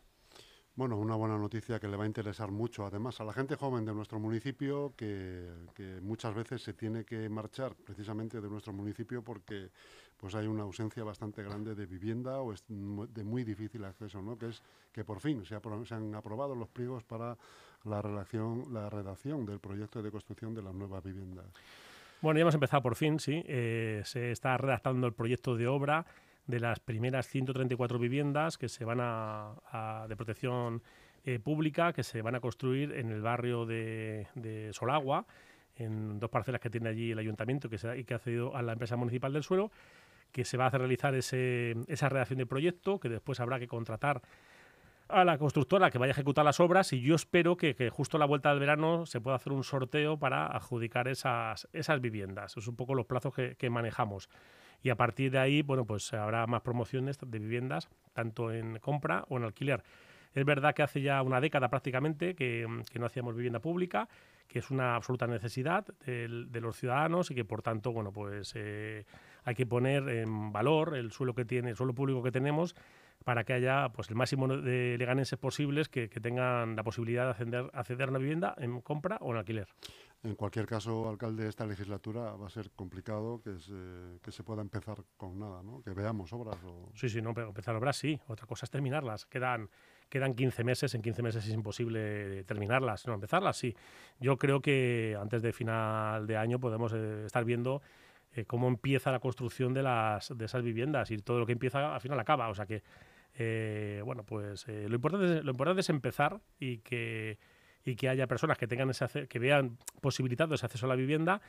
Bueno, 0.76 0.96
una 0.98 1.14
buena 1.14 1.38
noticia 1.38 1.78
que 1.78 1.86
le 1.86 1.96
va 1.96 2.02
a 2.02 2.06
interesar 2.08 2.50
mucho, 2.50 2.84
además, 2.84 3.20
a 3.20 3.24
la 3.24 3.32
gente 3.32 3.54
joven 3.54 3.84
de 3.84 3.94
nuestro 3.94 4.18
municipio, 4.18 4.92
que, 4.96 5.48
muchas 6.02 6.34
veces 6.34 6.62
se 6.62 6.74
tiene 6.74 7.04
que 7.04 7.28
marchar 7.28 7.76
precisamente 7.76 8.40
de 8.40 8.48
nuestro 8.48 8.72
municipio 8.72 9.22
porque 9.22 9.70
pues 10.16 10.34
hay 10.34 10.48
una 10.48 10.64
ausencia 10.64 11.04
bastante 11.04 11.44
grande 11.44 11.76
de 11.76 11.86
vivienda 11.86 12.40
o 12.40 12.52
es 12.52 12.64
de 12.68 13.22
muy 13.22 13.44
difícil 13.44 13.84
acceso, 13.84 14.20
¿no? 14.20 14.36
Que 14.36 14.48
es 14.48 14.62
que 14.92 15.04
por 15.04 15.20
fin 15.20 15.44
se, 15.44 15.60
se 15.84 15.94
han 15.94 16.14
aprobado 16.14 16.56
los 16.56 16.68
pliegos 16.68 17.04
para 17.04 17.36
la 17.84 18.02
la 18.72 18.90
redacción 18.90 19.46
del 19.46 19.60
proyecto 19.60 20.02
de 20.02 20.10
construcción 20.10 20.54
de 20.54 20.62
las 20.62 20.74
nuevas 20.74 21.04
viviendas. 21.04 21.46
Bueno, 22.20 22.38
ya 22.38 22.42
hemos 22.42 22.54
empezado 22.54 22.82
por 22.82 22.96
fin, 22.96 23.20
sí. 23.20 23.44
Eh, 23.46 24.02
se 24.04 24.32
está 24.32 24.56
redactando 24.56 25.06
el 25.06 25.12
proyecto 25.12 25.56
de 25.56 25.68
obra 25.68 26.04
de 26.46 26.60
las 26.60 26.80
primeras 26.80 27.26
134 27.28 27.98
viviendas 27.98 28.58
que 28.58 28.68
se 28.68 28.84
van 28.84 28.98
a, 29.00 30.06
de 30.08 30.16
protección 30.16 30.82
eh, 31.24 31.38
pública 31.38 31.92
que 31.92 32.02
se 32.02 32.20
van 32.20 32.34
a 32.34 32.40
construir 32.40 32.92
en 32.92 33.10
el 33.10 33.22
barrio 33.22 33.64
de, 33.64 34.70
Solagua, 34.72 35.26
en 35.76 36.18
dos 36.20 36.30
parcelas 36.30 36.60
que 36.60 36.70
tiene 36.70 36.90
allí 36.90 37.12
el 37.12 37.18
ayuntamiento 37.18 37.68
que 37.70 37.78
se, 37.78 37.98
y 37.98 38.04
que 38.04 38.14
ha 38.14 38.18
cedido 38.18 38.54
a 38.54 38.62
la 38.62 38.72
empresa 38.72 38.96
municipal 38.96 39.32
del 39.32 39.42
suelo, 39.42 39.70
que 40.32 40.44
se 40.44 40.56
va 40.56 40.64
a 40.64 40.68
hacer 40.68 40.80
realizar 40.80 41.14
ese, 41.14 41.76
esa 41.86 42.08
redacción 42.08 42.38
de 42.38 42.46
proyecto, 42.46 43.00
que 43.00 43.08
después 43.08 43.40
habrá 43.40 43.58
que 43.58 43.68
contratar 43.68 44.20
a 45.08 45.24
la 45.24 45.38
constructora 45.38 45.90
que 45.90 45.98
vaya 45.98 46.10
a 46.10 46.14
ejecutar 46.14 46.44
las 46.44 46.60
obras 46.60 46.92
y 46.92 47.00
yo 47.00 47.14
espero 47.14 47.56
que, 47.56 47.74
justo 47.90 48.16
a 48.16 48.20
la 48.20 48.26
vuelta 48.26 48.50
del 48.50 48.58
verano 48.58 49.06
se 49.06 49.20
pueda 49.20 49.36
hacer 49.36 49.52
un 49.52 49.64
sorteo 49.64 50.18
para 50.18 50.46
adjudicar 50.46 51.08
esas, 51.08 51.68
esas 51.72 52.00
viviendas. 52.00 52.56
Es 52.56 52.66
un 52.66 52.76
poco 52.76 52.94
los 52.94 53.06
plazos 53.06 53.32
que 53.34 53.70
manejamos 53.70 54.28
y 54.84 54.90
a 54.90 54.96
partir 54.96 55.32
de 55.32 55.38
ahí, 55.38 55.62
bueno, 55.62 55.86
pues 55.86 56.12
habrá 56.12 56.46
más 56.46 56.60
promociones 56.60 57.18
de 57.18 57.38
viviendas, 57.38 57.88
tanto 58.12 58.52
en 58.52 58.78
compra 58.80 59.24
o 59.30 59.38
en 59.38 59.44
alquiler. 59.44 59.82
Es 60.34 60.44
verdad 60.44 60.74
que 60.74 60.82
hace 60.82 61.00
ya 61.00 61.22
una 61.22 61.40
década 61.40 61.68
prácticamente 61.68 62.34
que, 62.34 62.66
no 62.68 63.06
hacíamos 63.06 63.34
vivienda 63.34 63.60
pública, 63.60 64.06
que 64.46 64.58
es 64.58 64.70
una 64.70 64.94
absoluta 64.94 65.26
necesidad 65.26 65.86
de, 66.04 66.60
los 66.60 66.76
ciudadanos 66.76 67.30
y 67.30 67.34
que 67.34 67.46
por 67.46 67.62
tanto, 67.62 67.92
bueno, 67.92 68.12
pues 68.12 68.52
eh, 68.56 69.06
hay 69.44 69.54
que 69.54 69.64
poner 69.64 70.06
en 70.10 70.52
valor 70.52 70.94
el 70.98 71.12
suelo 71.12 71.34
que 71.34 71.46
tiene, 71.46 71.70
el 71.70 71.76
suelo 71.76 71.94
público 71.94 72.22
que 72.22 72.30
tenemos 72.30 72.76
para 73.24 73.44
que 73.44 73.54
haya 73.54 73.88
pues 73.88 74.10
el 74.10 74.16
máximo 74.16 74.46
de 74.48 74.96
leganenses 74.98 75.38
posibles 75.38 75.88
que, 75.88 76.08
tengan 76.08 76.76
la 76.76 76.82
posibilidad 76.82 77.24
de 77.24 77.30
acceder, 77.30 77.70
acceder 77.72 78.08
a 78.08 78.10
una 78.10 78.18
vivienda 78.18 78.54
en 78.58 78.80
compra 78.82 79.16
o 79.20 79.32
en 79.32 79.38
alquiler. 79.38 79.66
En 80.22 80.36
cualquier 80.36 80.66
caso, 80.66 81.08
alcalde, 81.08 81.48
esta 81.48 81.66
legislatura 81.66 82.34
va 82.36 82.46
a 82.46 82.50
ser 82.50 82.70
complicado 82.70 83.42
que 83.42 83.58
se, 83.58 84.20
que 84.22 84.32
se 84.32 84.42
pueda 84.42 84.62
empezar 84.62 85.02
con 85.18 85.38
nada, 85.38 85.62
¿no? 85.62 85.82
Que 85.82 85.90
veamos 85.90 86.32
obras. 86.32 86.56
O... 86.64 86.90
Sí, 86.94 87.10
sí, 87.10 87.20
no, 87.20 87.34
pero 87.34 87.48
empezar 87.48 87.76
obras 87.76 87.96
sí. 87.96 88.18
Otra 88.28 88.46
cosa 88.46 88.64
es 88.64 88.70
terminarlas. 88.70 89.26
Quedan, 89.26 89.68
quedan 90.08 90.34
15 90.34 90.64
meses, 90.64 90.94
en 90.94 91.02
15 91.02 91.22
meses 91.22 91.46
es 91.46 91.52
imposible 91.52 92.44
terminarlas. 92.44 93.06
No, 93.06 93.14
empezarlas 93.14 93.58
sí. 93.58 93.76
Yo 94.18 94.38
creo 94.38 94.60
que 94.62 95.14
antes 95.20 95.42
de 95.42 95.52
final 95.52 96.26
de 96.26 96.38
año 96.38 96.58
podemos 96.58 96.94
eh, 96.94 97.24
estar 97.26 97.44
viendo 97.44 97.82
eh, 98.32 98.46
cómo 98.46 98.66
empieza 98.68 99.12
la 99.12 99.20
construcción 99.20 99.74
de, 99.74 99.82
las, 99.82 100.36
de 100.36 100.44
esas 100.46 100.62
viviendas 100.62 101.10
y 101.10 101.18
todo 101.18 101.38
lo 101.38 101.46
que 101.46 101.52
empieza 101.52 101.94
al 101.94 102.00
final 102.00 102.18
acaba. 102.18 102.48
O 102.48 102.54
sea 102.54 102.64
que, 102.66 102.82
eh, 103.34 104.02
bueno, 104.04 104.24
pues 104.24 104.66
lo, 104.68 104.94
importante 104.94 105.38
es, 105.38 105.44
lo 105.44 105.50
importante 105.50 105.80
es 105.80 105.90
empezar 105.90 106.40
y 106.58 106.78
que, 106.78 107.38
y 107.84 107.96
que 107.96 108.08
haya 108.08 108.26
personas 108.26 108.58
que, 108.58 108.66
tengan 108.66 108.90
ese, 108.90 109.26
que 109.28 109.38
vean 109.38 109.78
posibilitado 110.00 110.54
ese 110.54 110.66
acceso 110.66 110.86
a 110.86 110.88
la 110.88 110.96
vivienda 110.96 111.40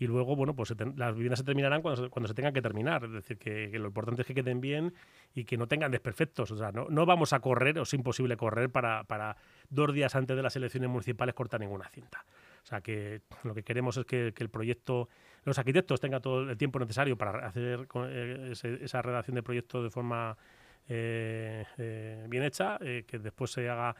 y 0.00 0.06
luego, 0.06 0.36
bueno, 0.36 0.54
pues 0.54 0.72
las 0.96 1.14
viviendas 1.14 1.40
se 1.40 1.44
terminarán 1.44 1.82
cuando 1.82 2.04
se, 2.04 2.08
cuando 2.08 2.28
se 2.28 2.34
tengan 2.34 2.54
que 2.54 2.62
terminar. 2.62 3.04
Es 3.04 3.12
decir, 3.12 3.36
que, 3.36 3.68
lo 3.78 3.88
importante 3.88 4.22
es 4.22 4.28
que 4.28 4.34
queden 4.34 4.60
bien 4.60 4.94
y 5.34 5.44
que 5.44 5.56
no 5.56 5.66
tengan 5.66 5.90
desperfectos. 5.90 6.52
O 6.52 6.56
sea, 6.56 6.70
no, 6.70 6.86
no 6.88 7.04
vamos 7.04 7.32
a 7.32 7.40
correr, 7.40 7.78
o 7.80 7.82
es 7.82 7.92
imposible 7.94 8.36
correr 8.36 8.70
para, 8.70 9.04
para 9.04 9.36
dos 9.70 9.92
días 9.92 10.14
antes 10.14 10.36
de 10.36 10.42
las 10.42 10.54
elecciones 10.54 10.88
municipales 10.88 11.34
cortar 11.34 11.58
ninguna 11.60 11.88
cinta. 11.88 12.24
O 12.62 12.66
sea, 12.66 12.80
que 12.80 13.22
lo 13.42 13.54
que 13.54 13.64
queremos 13.64 13.96
es 13.96 14.04
que, 14.06 14.32
el 14.36 14.50
proyecto, 14.50 15.08
los 15.44 15.58
arquitectos 15.58 16.00
tengan 16.00 16.22
todo 16.22 16.48
el 16.48 16.56
tiempo 16.56 16.78
necesario 16.78 17.18
para 17.18 17.46
hacer 17.46 17.88
eh, 18.08 18.52
esa 18.80 19.02
redacción 19.02 19.34
de 19.34 19.42
proyecto 19.42 19.82
de 19.82 19.90
forma 19.90 20.32
eh, 20.32 20.34
eh, 20.34 20.57
bien 20.88 22.42
hecha, 22.42 22.78
que 22.78 23.18
después 23.18 23.50
se 23.52 23.68
haga 23.68 23.94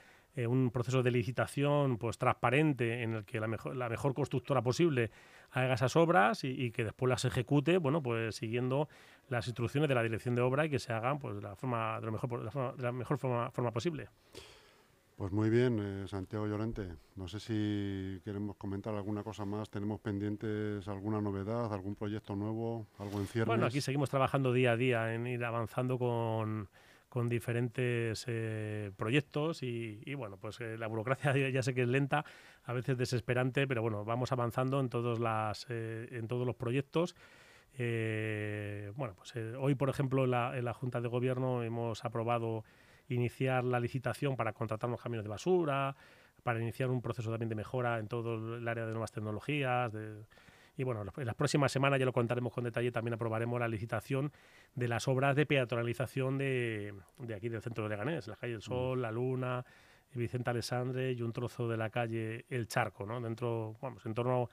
un 0.46 0.70
proceso 0.70 1.02
de 1.02 1.10
licitación 1.10 1.98
pues 1.98 2.18
transparente 2.18 3.02
en 3.02 3.14
el 3.14 3.24
que 3.24 3.40
la 3.40 3.48
mejor, 3.48 3.74
la 3.76 3.88
mejor 3.88 4.14
constructora 4.14 4.62
posible 4.62 5.10
haga 5.50 5.74
esas 5.74 5.96
obras 5.96 6.44
y, 6.44 6.70
que 6.70 6.84
después 6.84 7.08
las 7.08 7.24
ejecute, 7.24 7.78
bueno, 7.78 8.02
pues 8.02 8.36
siguiendo 8.36 8.88
las 9.28 9.46
instrucciones 9.46 9.88
de 9.88 9.94
la 9.94 10.02
dirección 10.02 10.34
de 10.34 10.42
obra 10.42 10.66
y 10.66 10.70
que 10.70 10.78
se 10.78 10.92
hagan 10.92 11.18
pues 11.18 11.36
de 11.36 11.42
la 11.42 11.56
forma 11.56 11.98
de, 12.00 12.06
lo 12.06 12.12
mejor, 12.12 12.76
de 12.76 12.82
la, 12.82 12.92
mejor 12.92 13.18
forma, 13.18 13.50
forma 13.50 13.70
posible. 13.72 14.08
Pues 15.18 15.32
muy 15.32 15.50
bien, 15.50 15.80
eh, 15.80 16.06
Santiago 16.06 16.46
Llorente. 16.46 16.86
No 17.16 17.26
sé 17.26 17.40
si 17.40 18.20
queremos 18.24 18.54
comentar 18.54 18.94
alguna 18.94 19.24
cosa 19.24 19.44
más. 19.44 19.68
¿Tenemos 19.68 19.98
pendientes 19.98 20.86
alguna 20.86 21.20
novedad, 21.20 21.74
algún 21.74 21.96
proyecto 21.96 22.36
nuevo, 22.36 22.86
algo 23.00 23.18
en 23.18 23.26
ciernes? 23.26 23.48
Bueno, 23.48 23.66
aquí 23.66 23.80
seguimos 23.80 24.10
trabajando 24.10 24.52
día 24.52 24.70
a 24.70 24.76
día 24.76 25.12
en 25.12 25.26
ir 25.26 25.44
avanzando 25.44 25.98
con, 25.98 26.68
con 27.08 27.28
diferentes 27.28 28.26
eh, 28.28 28.92
proyectos 28.96 29.64
y, 29.64 30.14
bueno, 30.14 30.36
pues 30.36 30.60
eh, 30.60 30.78
la 30.78 30.86
burocracia 30.86 31.32
ya 31.50 31.64
sé 31.64 31.74
que 31.74 31.82
es 31.82 31.88
lenta, 31.88 32.24
a 32.62 32.72
veces 32.72 32.96
desesperante, 32.96 33.66
pero 33.66 33.82
bueno, 33.82 34.04
vamos 34.04 34.30
avanzando 34.30 34.78
en 34.78 34.88
todos, 34.88 35.18
las, 35.18 35.66
en 35.68 36.28
todos 36.28 36.46
los 36.46 36.54
proyectos. 36.54 37.16
bueno, 37.76 39.16
pues 39.16 39.34
hoy, 39.58 39.74
por 39.74 39.90
ejemplo, 39.90 40.22
en 40.26 40.30
la, 40.30 40.56
en 40.56 40.64
la, 40.64 40.74
Junta 40.74 41.00
de 41.00 41.08
Gobierno 41.08 41.64
hemos 41.64 42.04
aprobado 42.04 42.62
iniciar 43.08 43.64
la 43.64 43.80
licitación 43.80 44.36
para 44.36 44.52
contratar 44.52 44.88
los 44.90 45.00
camiones 45.00 45.24
de 45.24 45.30
basura, 45.30 45.96
para 46.42 46.60
iniciar 46.60 46.90
un 46.90 47.02
proceso 47.02 47.30
también 47.30 47.48
de 47.48 47.54
mejora 47.54 47.98
en 47.98 48.08
todo 48.08 48.56
el 48.56 48.66
área 48.66 48.86
de 48.86 48.92
nuevas 48.92 49.12
tecnologías, 49.12 49.92
de, 49.92 50.22
y 50.78 50.84
bueno, 50.84 51.04
en 51.16 51.26
las 51.26 51.34
próximas 51.34 51.72
semanas 51.72 51.98
ya 51.98 52.06
lo 52.06 52.12
contaremos 52.12 52.52
con 52.52 52.62
detalle, 52.62 52.92
también 52.92 53.14
aprobaremos 53.14 53.58
la 53.58 53.66
licitación 53.66 54.30
de 54.76 54.86
las 54.86 55.08
obras 55.08 55.34
de 55.34 55.44
peatonalización 55.44 56.38
de, 56.38 56.94
de 57.18 57.34
aquí 57.34 57.48
del 57.48 57.60
centro 57.60 57.84
de 57.84 57.90
Leganés, 57.90 58.28
la 58.28 58.36
calle 58.36 58.54
El 58.54 58.62
Sol, 58.62 59.02
La 59.02 59.10
Luna, 59.10 59.64
Vicente 60.14 60.50
Alessandre 60.50 61.12
y 61.12 61.22
un 61.22 61.32
trozo 61.32 61.68
de 61.68 61.76
la 61.76 61.90
calle 61.90 62.44
El 62.48 62.68
Charco, 62.68 63.04
¿no? 63.06 63.20
Dentro, 63.20 63.76
vamos, 63.82 64.06
en 64.06 64.14
torno, 64.14 64.48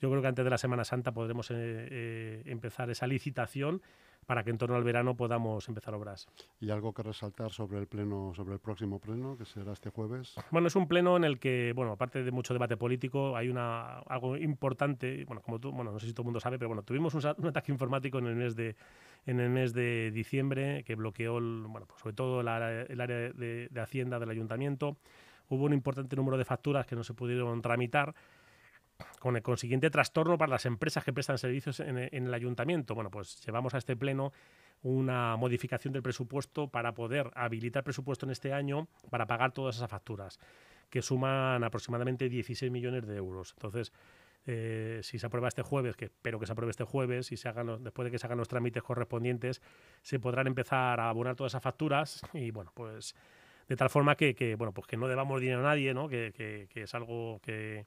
yo 0.00 0.10
creo 0.10 0.20
que 0.20 0.28
antes 0.28 0.44
de 0.44 0.50
la 0.50 0.58
Semana 0.58 0.84
Santa 0.84 1.12
podremos 1.12 1.50
eh, 1.50 1.54
eh, 1.56 2.42
empezar 2.44 2.90
esa 2.90 3.06
licitación 3.06 3.80
para 4.26 4.44
que 4.44 4.50
en 4.50 4.58
torno 4.58 4.76
al 4.76 4.84
verano 4.84 5.16
podamos 5.16 5.68
empezar 5.68 5.94
obras. 5.94 6.28
¿Y 6.60 6.70
algo 6.70 6.92
que 6.92 7.02
resaltar 7.02 7.50
sobre 7.50 7.78
el 7.78 7.86
pleno, 7.86 8.32
sobre 8.34 8.54
el 8.54 8.60
próximo 8.60 8.98
pleno, 8.98 9.36
que 9.36 9.44
será 9.44 9.72
este 9.72 9.90
jueves? 9.90 10.36
Bueno, 10.50 10.68
es 10.68 10.76
un 10.76 10.86
pleno 10.86 11.16
en 11.16 11.24
el 11.24 11.38
que, 11.38 11.72
bueno, 11.74 11.92
aparte 11.92 12.22
de 12.22 12.30
mucho 12.30 12.52
debate 12.52 12.76
político, 12.76 13.36
hay 13.36 13.48
una 13.48 13.98
algo 14.00 14.36
importante, 14.36 15.24
bueno, 15.24 15.42
como 15.42 15.58
tú, 15.58 15.72
bueno, 15.72 15.92
no 15.92 15.98
sé 15.98 16.06
si 16.06 16.12
todo 16.12 16.22
el 16.22 16.26
mundo 16.26 16.40
sabe, 16.40 16.58
pero 16.58 16.68
bueno, 16.68 16.82
tuvimos 16.82 17.14
un, 17.14 17.24
ataque 17.26 17.72
informático 17.72 18.18
en 18.18 18.26
el 18.26 18.36
mes 18.36 18.56
de 18.56 18.76
en 19.26 19.38
el 19.40 19.50
mes 19.50 19.74
de 19.74 20.10
diciembre 20.12 20.82
que 20.84 20.94
bloqueó, 20.94 21.34
bueno, 21.34 21.86
pues 21.86 22.00
sobre 22.00 22.14
todo 22.14 22.40
el 22.40 22.48
área, 22.48 22.86
de, 22.86 23.68
de 23.70 23.80
Hacienda 23.80 24.18
del 24.18 24.30
ayuntamiento. 24.30 24.96
Hubo 25.48 25.64
un 25.64 25.72
importante 25.72 26.14
número 26.14 26.38
de 26.38 26.44
facturas 26.44 26.86
que 26.86 26.94
no 26.94 27.02
se 27.02 27.12
pudieron 27.12 27.60
tramitar 27.60 28.14
con 29.18 29.36
el 29.36 29.42
consiguiente 29.42 29.90
trastorno 29.90 30.38
para 30.38 30.50
las 30.50 30.66
empresas 30.66 31.04
que 31.04 31.12
prestan 31.12 31.38
servicios 31.38 31.80
en, 31.80 31.98
el 31.98 32.34
ayuntamiento. 32.34 32.94
Bueno, 32.94 33.10
pues 33.10 33.44
llevamos 33.44 33.74
a 33.74 33.78
este 33.78 33.96
pleno 33.96 34.32
una 34.82 35.36
modificación 35.36 35.92
del 35.92 36.02
presupuesto 36.02 36.68
para 36.68 36.94
poder 36.94 37.30
habilitar 37.34 37.84
presupuesto 37.84 38.26
en 38.26 38.32
este 38.32 38.52
año 38.52 38.88
para 39.10 39.26
pagar 39.26 39.52
todas 39.52 39.76
esas 39.76 39.90
facturas, 39.90 40.38
que 40.88 41.02
suman 41.02 41.62
aproximadamente 41.62 42.28
16 42.28 42.72
millones 42.72 43.06
de 43.06 43.16
euros. 43.16 43.52
Entonces, 43.56 43.92
eh, 44.46 45.00
si 45.02 45.18
se 45.18 45.26
aprueba 45.26 45.48
este 45.48 45.62
jueves, 45.62 45.96
que 45.96 46.06
espero 46.06 46.40
que 46.40 46.46
se 46.46 46.52
apruebe 46.52 46.70
este 46.70 46.84
jueves, 46.84 47.30
y 47.30 47.36
se 47.36 47.48
hagan 47.48 47.84
después 47.84 48.06
de 48.06 48.10
que 48.10 48.18
se 48.18 48.26
hagan 48.26 48.38
los 48.38 48.48
trámites 48.48 48.82
correspondientes, 48.82 49.60
se 50.00 50.18
podrán 50.18 50.46
empezar 50.46 50.98
a 50.98 51.10
abonar 51.10 51.36
todas 51.36 51.52
esas 51.52 51.62
facturas 51.62 52.22
y 52.32 52.50
bueno, 52.50 52.72
pues 52.74 53.14
de 53.68 53.76
tal 53.76 53.90
forma 53.90 54.16
que, 54.16 54.56
bueno, 54.58 54.72
pues 54.72 54.86
que 54.86 54.96
no 54.96 55.06
debamos 55.06 55.40
dinero 55.40 55.60
a 55.60 55.64
nadie, 55.64 55.94
¿no? 55.94 56.08
que 56.08 56.66
es 56.74 56.94
algo 56.94 57.38
que, 57.40 57.86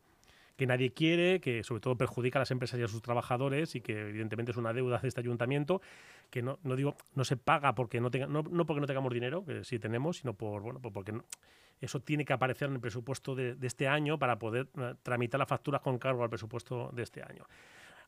que 0.55 0.67
nadie 0.67 0.91
quiere, 0.93 1.39
que 1.39 1.63
sobre 1.63 1.81
todo 1.81 1.97
perjudica 1.97 2.39
a 2.39 2.41
las 2.41 2.51
empresas 2.51 2.79
y 2.79 2.83
a 2.83 2.87
sus 2.87 3.01
trabajadores 3.01 3.75
y 3.75 3.81
que 3.81 4.09
evidentemente 4.09 4.51
es 4.51 4.57
una 4.57 4.73
deuda 4.73 4.99
de 4.99 5.07
este 5.07 5.19
ayuntamiento 5.19 5.81
que 6.29 6.41
no, 6.41 6.59
no 6.63 6.75
digo 6.75 6.95
no 7.15 7.23
se 7.23 7.37
paga 7.37 7.73
porque 7.73 7.99
no 7.99 8.11
tenga, 8.11 8.27
no, 8.27 8.43
porque 8.43 8.79
no 8.79 8.87
tengamos 8.87 9.13
dinero, 9.13 9.45
que 9.45 9.63
sí 9.63 9.79
tenemos, 9.79 10.17
sino 10.17 10.33
por 10.33 10.61
bueno, 10.61 10.79
porque 10.79 11.13
eso 11.81 11.99
tiene 11.99 12.23
que 12.23 12.33
aparecer 12.33 12.69
en 12.69 12.75
el 12.75 12.79
presupuesto 12.79 13.35
de, 13.35 13.57
este 13.61 13.87
año 13.87 14.19
para 14.19 14.37
poder 14.37 14.67
eh, 14.77 14.93
tramitar 15.01 15.39
las 15.39 15.49
facturas 15.49 15.81
con 15.81 15.97
cargo 15.97 16.23
al 16.23 16.29
presupuesto 16.29 16.89
de 16.93 17.03
este 17.03 17.23
año. 17.23 17.45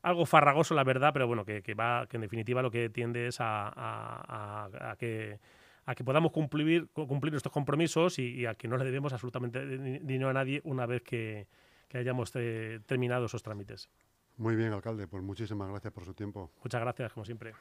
Algo 0.02 0.24
farragoso, 0.24 0.74
la 0.74 0.84
verdad, 0.84 1.12
pero 1.12 1.26
bueno, 1.26 1.44
que, 1.44 1.62
va, 1.74 2.06
que 2.06 2.16
en 2.16 2.20
definitiva 2.20 2.62
lo 2.62 2.70
que 2.70 2.90
tiende 2.90 3.26
es 3.26 3.38
a, 3.40 4.68
que 4.98 5.40
a 5.84 5.94
que 5.94 6.04
podamos 6.04 6.32
cumplir, 6.32 6.88
cumplir 6.88 7.34
estos 7.34 7.52
compromisos 7.52 8.18
y, 8.18 8.40
y, 8.40 8.46
a 8.46 8.54
que 8.54 8.68
no 8.68 8.76
le 8.76 8.84
debemos 8.84 9.12
absolutamente 9.12 9.64
dinero 10.00 10.30
a 10.30 10.32
nadie 10.32 10.60
una 10.64 10.84
vez 10.86 11.02
que, 11.02 11.46
que 11.88 11.98
hayamos 11.98 12.32
eh, 12.34 12.80
terminado 12.86 13.26
esos 13.26 13.42
trámites. 13.42 13.88
Muy 14.36 14.54
bien, 14.54 14.72
alcalde, 14.72 15.06
pues 15.06 15.22
muchísimas 15.22 15.68
gracias 15.68 15.92
por 15.92 16.04
su 16.04 16.14
tiempo. 16.14 16.50
Muchas 16.62 16.80
gracias, 16.80 17.12
como 17.12 17.24
siempre. 17.24 17.54